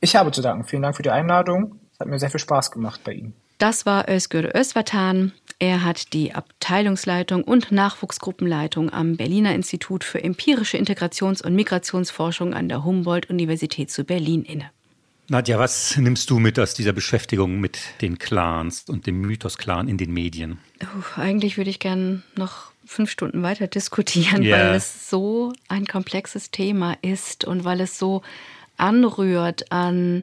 Ich 0.00 0.16
habe 0.16 0.32
zu 0.32 0.40
danken. 0.40 0.64
Vielen 0.64 0.82
Dank 0.82 0.96
für 0.96 1.02
die 1.02 1.10
Einladung. 1.10 1.78
Es 1.92 2.00
hat 2.00 2.08
mir 2.08 2.18
sehr 2.18 2.30
viel 2.30 2.40
Spaß 2.40 2.70
gemacht 2.70 3.02
bei 3.04 3.12
Ihnen. 3.12 3.34
Das 3.58 3.86
war 3.86 4.08
Özgür 4.08 4.54
Özvatan. 4.54 5.32
Er 5.58 5.82
hat 5.82 6.12
die 6.12 6.34
Abteilungsleitung 6.34 7.42
und 7.42 7.72
Nachwuchsgruppenleitung 7.72 8.92
am 8.92 9.16
Berliner 9.16 9.54
Institut 9.54 10.04
für 10.04 10.22
empirische 10.22 10.76
Integrations- 10.76 11.42
und 11.42 11.54
Migrationsforschung 11.54 12.52
an 12.52 12.68
der 12.68 12.84
Humboldt-Universität 12.84 13.90
zu 13.90 14.04
Berlin 14.04 14.42
inne. 14.42 14.70
Nadja, 15.28 15.58
was 15.58 15.96
nimmst 15.96 16.28
du 16.30 16.38
mit 16.38 16.58
aus 16.58 16.74
dieser 16.74 16.92
Beschäftigung 16.92 17.58
mit 17.58 17.78
den 18.02 18.18
Clans 18.18 18.84
und 18.88 19.06
dem 19.06 19.22
Mythos-Clan 19.22 19.88
in 19.88 19.96
den 19.96 20.12
Medien? 20.12 20.58
Uh, 20.82 21.20
eigentlich 21.20 21.56
würde 21.56 21.70
ich 21.70 21.80
gerne 21.80 22.22
noch 22.36 22.70
fünf 22.84 23.10
Stunden 23.10 23.42
weiter 23.42 23.66
diskutieren, 23.66 24.42
yeah. 24.42 24.58
weil 24.58 24.76
es 24.76 25.10
so 25.10 25.52
ein 25.68 25.86
komplexes 25.86 26.50
Thema 26.50 26.96
ist 27.02 27.44
und 27.44 27.64
weil 27.64 27.80
es 27.80 27.98
so 27.98 28.22
anrührt 28.76 29.72
an 29.72 30.22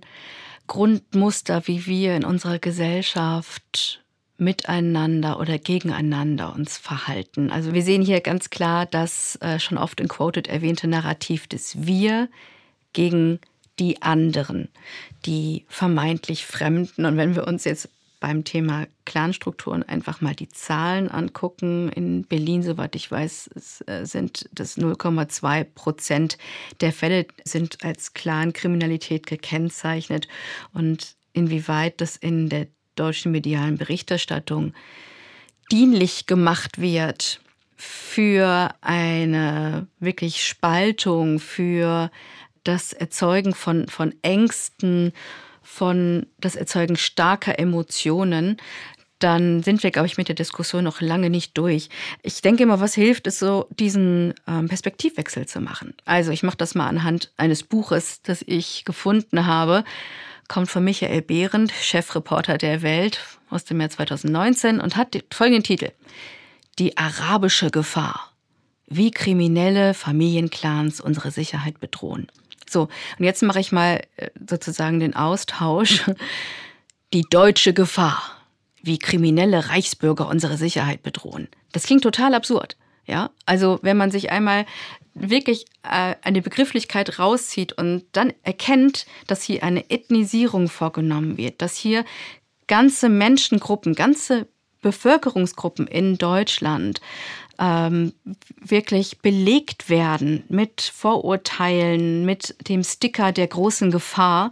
Grundmuster, 0.67 1.67
wie 1.67 1.85
wir 1.85 2.15
in 2.15 2.25
unserer 2.25 2.59
Gesellschaft 2.59 4.03
miteinander 4.37 5.39
oder 5.39 5.57
gegeneinander 5.57 6.53
uns 6.53 6.77
verhalten. 6.77 7.51
Also 7.51 7.73
wir 7.73 7.83
sehen 7.83 8.01
hier 8.01 8.21
ganz 8.21 8.49
klar 8.49 8.85
das 8.85 9.37
äh, 9.37 9.59
schon 9.59 9.77
oft 9.77 9.99
in 9.99 10.07
Quoted 10.07 10.47
erwähnte 10.47 10.87
Narrativ 10.87 11.47
des 11.47 11.85
Wir 11.85 12.29
gegen 12.93 13.39
die 13.79 14.01
anderen, 14.01 14.69
die 15.25 15.65
vermeintlich 15.67 16.45
Fremden. 16.45 17.05
Und 17.05 17.17
wenn 17.17 17.35
wir 17.35 17.47
uns 17.47 17.63
jetzt 17.63 17.89
beim 18.23 18.45
Thema 18.45 18.87
Clanstrukturen 19.03 19.83
einfach 19.83 20.21
mal 20.21 20.33
die 20.33 20.47
Zahlen 20.47 21.11
angucken. 21.11 21.89
In 21.89 22.23
Berlin, 22.23 22.63
soweit 22.63 22.95
ich 22.95 23.11
weiß, 23.11 23.49
äh, 23.85 24.05
sind 24.05 24.47
das 24.53 24.77
0,2 24.77 25.65
Prozent 25.65 26.37
der 26.79 26.93
Fälle 26.93 27.25
sind 27.43 27.83
als 27.83 28.13
Clankriminalität 28.13 29.27
gekennzeichnet. 29.27 30.29
Und 30.71 31.17
inwieweit 31.33 31.99
das 31.99 32.15
in 32.15 32.47
der 32.47 32.67
deutschen 32.95 33.33
medialen 33.33 33.77
Berichterstattung 33.77 34.73
dienlich 35.69 36.25
gemacht 36.25 36.79
wird 36.79 37.41
für 37.75 38.73
eine 38.79 39.87
wirklich 39.99 40.47
Spaltung, 40.47 41.39
für 41.39 42.09
das 42.63 42.93
Erzeugen 42.93 43.53
von, 43.53 43.89
von 43.89 44.15
Ängsten, 44.21 45.11
von 45.63 46.27
das 46.39 46.55
Erzeugen 46.55 46.97
starker 46.97 47.57
Emotionen, 47.57 48.57
dann 49.23 49.63
sind 49.63 49.83
wir, 49.83 49.91
glaube 49.91 50.07
ich, 50.07 50.17
mit 50.17 50.27
der 50.27 50.35
Diskussion 50.35 50.83
noch 50.83 50.99
lange 50.99 51.29
nicht 51.29 51.57
durch. 51.57 51.89
Ich 52.21 52.41
denke 52.41 52.63
immer, 52.63 52.81
was 52.81 52.93
hilft, 52.93 53.25
ist 53.25 53.39
so, 53.39 53.67
diesen 53.69 54.33
ähm, 54.47 54.67
Perspektivwechsel 54.67 55.47
zu 55.47 55.61
machen. 55.61 55.93
Also 56.03 56.31
ich 56.31 56.43
mache 56.43 56.57
das 56.57 56.75
mal 56.75 56.87
anhand 56.87 57.31
eines 57.37 57.63
Buches, 57.63 58.21
das 58.21 58.43
ich 58.45 58.83
gefunden 58.83 59.45
habe. 59.45 59.85
Kommt 60.49 60.69
von 60.69 60.83
Michael 60.83 61.21
Behrendt, 61.21 61.71
Chefreporter 61.71 62.57
der 62.57 62.81
Welt 62.81 63.19
aus 63.49 63.63
dem 63.63 63.79
Jahr 63.79 63.89
2019 63.89 64.81
und 64.81 64.97
hat 64.97 65.17
folgenden 65.31 65.63
Titel. 65.63 65.91
Die 66.79 66.97
arabische 66.97 67.71
Gefahr. 67.71 68.33
Wie 68.87 69.11
kriminelle 69.11 69.93
Familienclans 69.93 70.99
unsere 70.99 71.31
Sicherheit 71.31 71.79
bedrohen. 71.79 72.27
So, 72.69 72.89
und 73.17 73.25
jetzt 73.25 73.43
mache 73.43 73.59
ich 73.59 73.71
mal 73.71 74.01
äh, 74.17 74.29
sozusagen 74.47 74.99
den 74.99 75.15
Austausch. 75.15 76.03
Die 77.13 77.25
deutsche 77.29 77.73
Gefahr, 77.73 78.23
wie 78.81 78.97
kriminelle 78.97 79.69
Reichsbürger 79.69 80.27
unsere 80.27 80.57
Sicherheit 80.57 81.03
bedrohen. 81.03 81.47
Das 81.71 81.83
klingt 81.83 82.01
total 82.01 82.33
absurd. 82.33 82.75
Ja, 83.05 83.31
also 83.45 83.79
wenn 83.81 83.97
man 83.97 84.11
sich 84.11 84.31
einmal 84.31 84.65
wirklich 85.13 85.65
äh, 85.83 86.15
eine 86.21 86.41
Begrifflichkeit 86.41 87.19
rauszieht 87.19 87.73
und 87.73 88.05
dann 88.13 88.33
erkennt, 88.43 89.05
dass 89.27 89.43
hier 89.43 89.63
eine 89.63 89.89
Ethnisierung 89.89 90.69
vorgenommen 90.69 91.37
wird, 91.37 91.61
dass 91.61 91.75
hier 91.75 92.05
ganze 92.67 93.09
Menschengruppen, 93.09 93.93
ganze 93.93 94.47
Bevölkerungsgruppen 94.81 95.87
in 95.87 96.17
Deutschland 96.17 97.01
ähm, 97.59 98.13
wirklich 98.59 99.19
belegt 99.19 99.89
werden 99.89 100.43
mit 100.49 100.81
Vorurteilen, 100.81 102.25
mit 102.25 102.55
dem 102.67 102.83
Sticker 102.83 103.31
der 103.31 103.47
großen 103.47 103.91
Gefahr, 103.91 104.51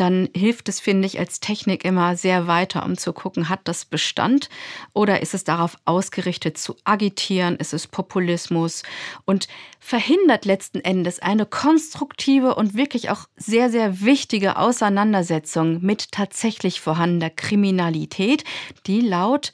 dann 0.00 0.28
hilft 0.34 0.68
es, 0.68 0.80
finde 0.80 1.06
ich, 1.06 1.18
als 1.18 1.40
Technik 1.40 1.84
immer 1.84 2.16
sehr 2.16 2.46
weiter, 2.46 2.84
um 2.84 2.96
zu 2.96 3.12
gucken, 3.12 3.48
hat 3.48 3.60
das 3.64 3.84
Bestand 3.84 4.48
oder 4.92 5.22
ist 5.22 5.34
es 5.34 5.44
darauf 5.44 5.76
ausgerichtet 5.84 6.56
zu 6.56 6.76
agitieren, 6.84 7.56
ist 7.56 7.74
es 7.74 7.86
Populismus 7.86 8.82
und 9.24 9.48
verhindert 9.80 10.44
letzten 10.44 10.80
Endes 10.80 11.18
eine 11.20 11.46
konstruktive 11.46 12.54
und 12.54 12.74
wirklich 12.74 13.10
auch 13.10 13.26
sehr, 13.36 13.70
sehr 13.70 14.00
wichtige 14.00 14.56
Auseinandersetzung 14.56 15.80
mit 15.82 16.12
tatsächlich 16.12 16.80
vorhandener 16.80 17.30
Kriminalität, 17.30 18.44
die 18.86 19.00
laut 19.00 19.52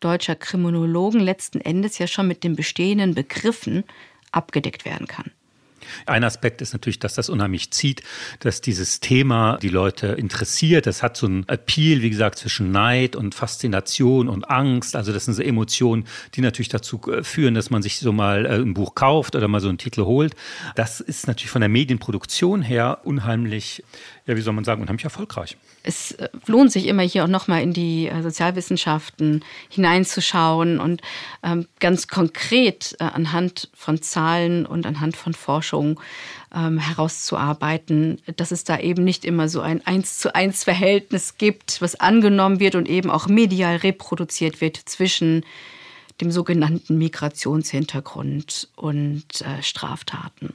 deutscher 0.00 0.36
Kriminologen 0.36 1.20
letzten 1.20 1.60
Endes 1.60 1.98
ja 1.98 2.06
schon 2.06 2.28
mit 2.28 2.44
den 2.44 2.56
bestehenden 2.56 3.14
Begriffen 3.14 3.84
abgedeckt 4.32 4.84
werden 4.84 5.06
kann. 5.06 5.30
Ein 6.06 6.24
Aspekt 6.24 6.60
ist 6.60 6.72
natürlich, 6.72 6.98
dass 6.98 7.14
das 7.14 7.28
unheimlich 7.28 7.70
zieht, 7.70 8.02
dass 8.40 8.60
dieses 8.60 9.00
Thema 9.00 9.58
die 9.62 9.68
Leute 9.68 10.08
interessiert. 10.08 10.86
Das 10.86 11.02
hat 11.02 11.16
so 11.16 11.26
einen 11.26 11.48
Appeal, 11.48 12.02
wie 12.02 12.10
gesagt, 12.10 12.38
zwischen 12.38 12.70
Neid 12.70 13.16
und 13.16 13.34
Faszination 13.34 14.28
und 14.28 14.50
Angst. 14.50 14.96
Also 14.96 15.12
das 15.12 15.24
sind 15.24 15.34
so 15.34 15.42
Emotionen, 15.42 16.04
die 16.34 16.40
natürlich 16.40 16.68
dazu 16.68 17.00
äh, 17.10 17.22
führen, 17.22 17.54
dass 17.54 17.70
man 17.70 17.82
sich 17.82 17.98
so 17.98 18.12
mal 18.12 18.46
äh, 18.46 18.56
ein 18.56 18.74
Buch 18.74 18.94
kauft 18.94 19.34
oder 19.34 19.48
mal 19.48 19.60
so 19.60 19.68
einen 19.68 19.78
Titel 19.78 20.04
holt. 20.04 20.34
Das 20.74 21.00
ist 21.00 21.26
natürlich 21.26 21.50
von 21.50 21.60
der 21.60 21.68
Medienproduktion 21.68 22.62
her 22.62 23.00
unheimlich, 23.04 23.82
ja, 24.28 24.36
wie 24.36 24.40
soll 24.40 24.52
man 24.52 24.64
sagen, 24.64 24.80
unheimlich 24.82 25.04
erfolgreich 25.04 25.56
es 25.88 26.12
äh, 26.12 26.28
lohnt 26.46 26.70
sich 26.70 26.86
immer 26.86 27.02
hier 27.02 27.24
auch 27.24 27.28
nochmal 27.28 27.62
in 27.62 27.72
die 27.72 28.08
äh, 28.08 28.22
Sozialwissenschaften 28.22 29.44
hineinzuschauen 29.70 30.78
und 30.78 31.00
ähm, 31.42 31.66
ganz 31.80 32.08
konkret 32.08 32.96
äh, 33.00 33.04
anhand 33.04 33.70
von 33.74 34.02
Zahlen 34.02 34.66
und 34.66 34.86
anhand 34.86 35.16
von 35.16 35.32
Forschung 35.32 35.98
ähm, 36.54 36.78
herauszuarbeiten, 36.78 38.20
dass 38.36 38.50
es 38.52 38.64
da 38.64 38.78
eben 38.78 39.02
nicht 39.02 39.24
immer 39.24 39.48
so 39.48 39.62
ein 39.62 39.86
eins 39.86 40.18
zu 40.18 40.34
eins 40.34 40.64
Verhältnis 40.64 41.38
gibt, 41.38 41.80
was 41.80 41.98
angenommen 41.98 42.60
wird 42.60 42.74
und 42.74 42.88
eben 42.88 43.10
auch 43.10 43.28
medial 43.28 43.76
reproduziert 43.76 44.60
wird 44.60 44.76
zwischen 44.76 45.44
dem 46.20 46.30
sogenannten 46.30 46.98
Migrationshintergrund 46.98 48.68
und 48.76 49.40
äh, 49.40 49.62
Straftaten. 49.62 50.54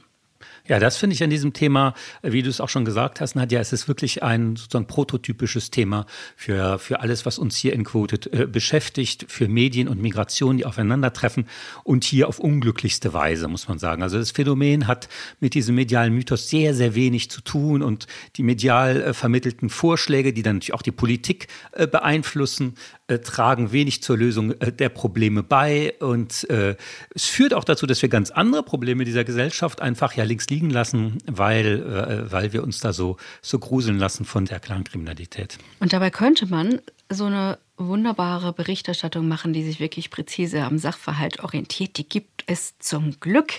Ja, 0.66 0.78
das 0.78 0.96
finde 0.96 1.12
ich 1.12 1.22
an 1.22 1.28
diesem 1.28 1.52
Thema, 1.52 1.92
wie 2.22 2.40
du 2.40 2.48
es 2.48 2.58
auch 2.58 2.70
schon 2.70 2.86
gesagt 2.86 3.20
hast, 3.20 3.34
Nadja, 3.36 3.60
es 3.60 3.74
ist 3.74 3.86
wirklich 3.86 4.22
ein 4.22 4.56
sozusagen 4.56 4.86
prototypisches 4.86 5.70
Thema 5.70 6.06
für, 6.36 6.78
für 6.78 7.00
alles, 7.00 7.26
was 7.26 7.38
uns 7.38 7.58
hier 7.58 7.74
in 7.74 7.84
Quoted 7.84 8.32
äh, 8.32 8.46
beschäftigt, 8.46 9.26
für 9.28 9.46
Medien 9.46 9.88
und 9.88 10.00
Migration, 10.00 10.56
die 10.56 10.64
aufeinandertreffen 10.64 11.48
und 11.82 12.04
hier 12.04 12.28
auf 12.28 12.38
unglücklichste 12.38 13.12
Weise, 13.12 13.46
muss 13.46 13.68
man 13.68 13.78
sagen. 13.78 14.02
Also 14.02 14.16
das 14.16 14.30
Phänomen 14.30 14.86
hat 14.86 15.10
mit 15.38 15.52
diesem 15.52 15.74
medialen 15.74 16.14
Mythos 16.14 16.48
sehr, 16.48 16.72
sehr 16.72 16.94
wenig 16.94 17.30
zu 17.30 17.42
tun 17.42 17.82
und 17.82 18.06
die 18.36 18.42
medial 18.42 19.02
äh, 19.02 19.12
vermittelten 19.12 19.68
Vorschläge, 19.68 20.32
die 20.32 20.40
dann 20.40 20.56
natürlich 20.56 20.72
auch 20.72 20.80
die 20.80 20.92
Politik 20.92 21.48
äh, 21.72 21.86
beeinflussen, 21.86 22.76
äh, 23.06 23.18
tragen 23.18 23.70
wenig 23.72 24.02
zur 24.02 24.16
Lösung 24.16 24.52
äh, 24.52 24.72
der 24.72 24.88
Probleme 24.88 25.42
bei 25.42 25.92
und 26.00 26.48
äh, 26.48 26.74
es 27.14 27.26
führt 27.26 27.52
auch 27.52 27.64
dazu, 27.64 27.84
dass 27.84 28.00
wir 28.00 28.08
ganz 28.08 28.30
andere 28.30 28.62
Probleme 28.62 29.04
dieser 29.04 29.24
Gesellschaft 29.24 29.82
einfach 29.82 30.14
ja 30.14 30.24
links 30.24 30.48
liegen 30.54 30.70
lassen, 30.70 31.18
weil, 31.26 31.66
äh, 31.66 32.32
weil 32.32 32.52
wir 32.52 32.62
uns 32.62 32.78
da 32.78 32.92
so, 32.92 33.16
so 33.42 33.58
gruseln 33.58 33.98
lassen 33.98 34.24
von 34.24 34.44
der 34.44 34.60
Clankriminalität. 34.60 35.58
Und 35.80 35.92
dabei 35.92 36.10
könnte 36.10 36.46
man 36.46 36.80
so 37.10 37.24
eine 37.24 37.58
wunderbare 37.76 38.52
Berichterstattung 38.52 39.26
machen, 39.26 39.52
die 39.52 39.64
sich 39.64 39.80
wirklich 39.80 40.10
präzise 40.10 40.62
am 40.62 40.78
Sachverhalt 40.78 41.42
orientiert. 41.42 41.98
Die 41.98 42.08
gibt 42.08 42.44
es 42.46 42.78
zum 42.78 43.18
Glück. 43.18 43.54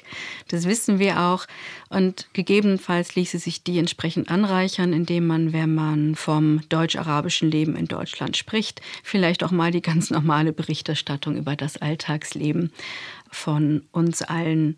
Das 0.47 0.65
wissen 0.65 0.99
wir 0.99 1.19
auch. 1.19 1.45
Und 1.89 2.29
gegebenenfalls 2.31 3.15
ließe 3.15 3.39
sich 3.39 3.63
die 3.63 3.77
entsprechend 3.77 4.31
anreichern, 4.31 4.93
indem 4.93 5.27
man, 5.27 5.51
wenn 5.51 5.75
man 5.75 6.15
vom 6.15 6.61
deutsch-arabischen 6.69 7.51
Leben 7.51 7.75
in 7.75 7.87
Deutschland 7.87 8.37
spricht, 8.37 8.81
vielleicht 9.03 9.43
auch 9.43 9.51
mal 9.51 9.71
die 9.71 9.81
ganz 9.81 10.11
normale 10.11 10.53
Berichterstattung 10.53 11.35
über 11.35 11.57
das 11.57 11.75
Alltagsleben 11.75 12.71
von 13.29 13.83
uns 13.91 14.21
allen 14.21 14.77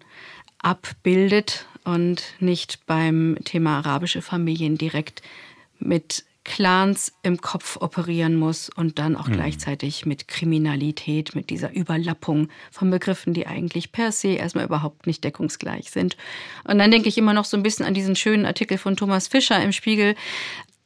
abbildet 0.60 1.67
und 1.88 2.21
nicht 2.39 2.86
beim 2.86 3.38
Thema 3.45 3.78
arabische 3.78 4.21
Familien 4.21 4.78
direkt 4.78 5.21
mit 5.80 6.26
Clans 6.43 7.13
im 7.23 7.39
Kopf 7.39 7.78
operieren 7.78 8.36
muss 8.36 8.69
und 8.69 9.00
dann 9.00 9.15
auch 9.15 9.28
mhm. 9.28 9.34
gleichzeitig 9.34 10.06
mit 10.06 10.28
Kriminalität, 10.28 11.34
mit 11.34 11.50
dieser 11.50 11.73
Überlappung 11.73 12.50
von 12.71 12.89
Begriffen, 12.89 13.34
die 13.34 13.47
eigentlich 13.47 13.93
per 13.93 14.12
se 14.12 14.30
erstmal 14.30 14.65
überhaupt 14.65 15.08
nicht 15.08 15.23
deckungsgleich 15.23 15.89
sind. 15.89 16.17
Und 16.65 16.78
dann 16.80 16.91
denke 16.91 17.08
ich 17.08 17.17
immer 17.17 17.34
noch 17.34 17.45
so 17.45 17.56
ein 17.56 17.63
bisschen 17.63 17.86
an 17.86 17.93
diesen 17.93 18.17
schönen 18.17 18.45
Artikel 18.45 18.78
von 18.78 18.97
Thomas 18.97 19.30
Fischer 19.30 19.62
im 19.63 19.71
Spiegel. 19.71 20.15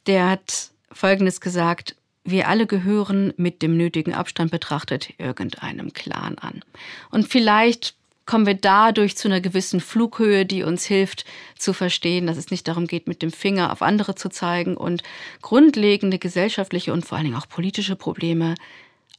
Der 0.06 0.30
hat 0.30 0.70
Folgendes 0.92 1.40
gesagt, 1.40 1.96
wir 2.24 2.46
alle 2.48 2.68
gehören 2.68 3.32
mit 3.36 3.62
dem 3.62 3.76
nötigen 3.76 4.14
Abstand 4.14 4.52
betrachtet 4.52 5.14
irgendeinem 5.18 5.92
Clan 5.92 6.38
an. 6.38 6.64
Und 7.10 7.26
vielleicht 7.26 7.96
kommen 8.26 8.46
wir 8.46 8.54
dadurch 8.54 9.16
zu 9.16 9.28
einer 9.28 9.40
gewissen 9.40 9.80
Flughöhe, 9.80 10.46
die 10.46 10.62
uns 10.62 10.84
hilft 10.84 11.24
zu 11.56 11.72
verstehen, 11.72 12.26
dass 12.26 12.36
es 12.36 12.50
nicht 12.50 12.68
darum 12.68 12.86
geht, 12.86 13.08
mit 13.08 13.22
dem 13.22 13.32
Finger 13.32 13.72
auf 13.72 13.82
andere 13.82 14.14
zu 14.14 14.28
zeigen 14.28 14.76
und 14.76 15.02
grundlegende 15.40 16.18
gesellschaftliche 16.18 16.92
und 16.92 17.04
vor 17.04 17.18
allen 17.18 17.26
Dingen 17.26 17.36
auch 17.36 17.48
politische 17.48 17.96
Probleme 17.96 18.54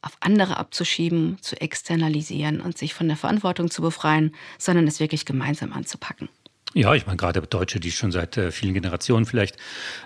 auf 0.02 0.18
andere 0.20 0.58
abzuschieben, 0.58 1.38
zu 1.42 1.60
externalisieren 1.60 2.60
und 2.62 2.78
sich 2.78 2.94
von 2.94 3.08
der 3.08 3.18
Verantwortung 3.18 3.72
zu 3.72 3.82
befreien, 3.82 4.36
sondern 4.58 4.88
es 4.88 5.00
wirklich 5.00 5.26
gemeinsam 5.26 5.72
anzupacken. 5.72 6.30
Ja, 6.76 6.96
ich 6.96 7.06
meine, 7.06 7.18
gerade 7.18 7.40
Deutsche, 7.42 7.80
die 7.80 7.92
schon 7.92 8.12
seit 8.12 8.36
äh, 8.36 8.52
vielen 8.52 8.74
Generationen 8.74 9.28
vielleicht 9.28 9.58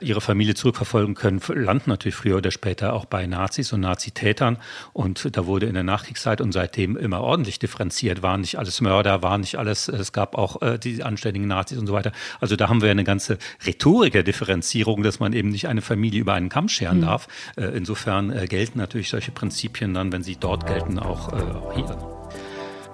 ihre 0.01 0.19
Familie 0.19 0.53
zurückverfolgen 0.53 1.15
können, 1.15 1.41
landen 1.47 1.89
natürlich 1.89 2.15
früher 2.15 2.37
oder 2.37 2.51
später 2.51 2.91
auch 2.91 3.05
bei 3.05 3.25
Nazis 3.25 3.71
und 3.71 3.79
Nazitätern. 3.79 4.57
Und 4.91 5.37
da 5.37 5.45
wurde 5.45 5.67
in 5.67 5.75
der 5.75 5.83
Nachkriegszeit 5.83 6.41
und 6.41 6.51
seitdem 6.51 6.97
immer 6.97 7.21
ordentlich 7.21 7.59
differenziert. 7.59 8.21
Waren 8.21 8.41
nicht 8.41 8.57
alles 8.57 8.81
Mörder, 8.81 9.21
waren 9.23 9.41
nicht 9.41 9.57
alles, 9.57 9.87
es 9.87 10.11
gab 10.11 10.35
auch 10.35 10.61
äh, 10.61 10.77
die 10.77 11.03
anständigen 11.03 11.47
Nazis 11.47 11.77
und 11.77 11.87
so 11.87 11.93
weiter. 11.93 12.11
Also 12.41 12.57
da 12.57 12.67
haben 12.67 12.81
wir 12.81 12.91
eine 12.91 13.05
ganze 13.05 13.37
Rhetorik 13.65 14.11
der 14.11 14.23
Differenzierung, 14.23 15.03
dass 15.03 15.21
man 15.21 15.31
eben 15.31 15.49
nicht 15.49 15.69
eine 15.69 15.81
Familie 15.81 16.19
über 16.19 16.33
einen 16.33 16.49
Kamm 16.49 16.67
scheren 16.67 16.97
mhm. 16.97 17.03
darf. 17.03 17.29
Äh, 17.55 17.65
insofern 17.77 18.29
äh, 18.29 18.45
gelten 18.45 18.79
natürlich 18.79 19.07
solche 19.07 19.31
Prinzipien 19.31 19.93
dann, 19.93 20.11
wenn 20.11 20.23
sie 20.23 20.35
dort 20.35 20.67
gelten, 20.67 20.99
auch, 20.99 21.31
äh, 21.31 21.35
auch 21.35 21.73
hier. 21.73 22.16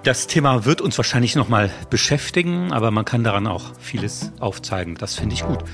Das 0.04 0.26
Thema 0.26 0.66
wird 0.66 0.82
uns 0.82 0.98
wahrscheinlich 0.98 1.34
noch 1.34 1.48
mal 1.48 1.70
beschäftigen, 1.88 2.74
aber 2.74 2.90
man 2.90 3.06
kann 3.06 3.24
daran 3.24 3.46
auch 3.46 3.72
vieles 3.80 4.32
aufzeigen. 4.38 4.96
Das 4.96 5.14
finde 5.14 5.34
ich 5.34 5.46
gut. 5.46 5.64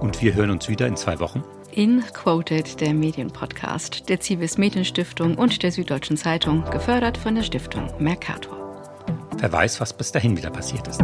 Und 0.00 0.20
wir 0.20 0.34
hören 0.34 0.50
uns 0.50 0.68
wieder 0.68 0.88
in 0.88 0.96
zwei 0.96 1.20
Wochen. 1.20 1.44
In 1.70 2.02
Quoted, 2.12 2.80
der 2.80 2.92
Medienpodcast 2.92 4.08
der 4.08 4.18
Zivis 4.18 4.58
Medienstiftung 4.58 5.36
und 5.38 5.62
der 5.62 5.70
Süddeutschen 5.70 6.16
Zeitung, 6.16 6.64
gefördert 6.72 7.16
von 7.16 7.36
der 7.36 7.44
Stiftung 7.44 7.88
Mercator. 8.00 8.58
Wer 9.38 9.52
weiß, 9.52 9.80
was 9.80 9.92
bis 9.92 10.10
dahin 10.10 10.36
wieder 10.36 10.50
passiert 10.50 10.88
ist. 10.88 11.00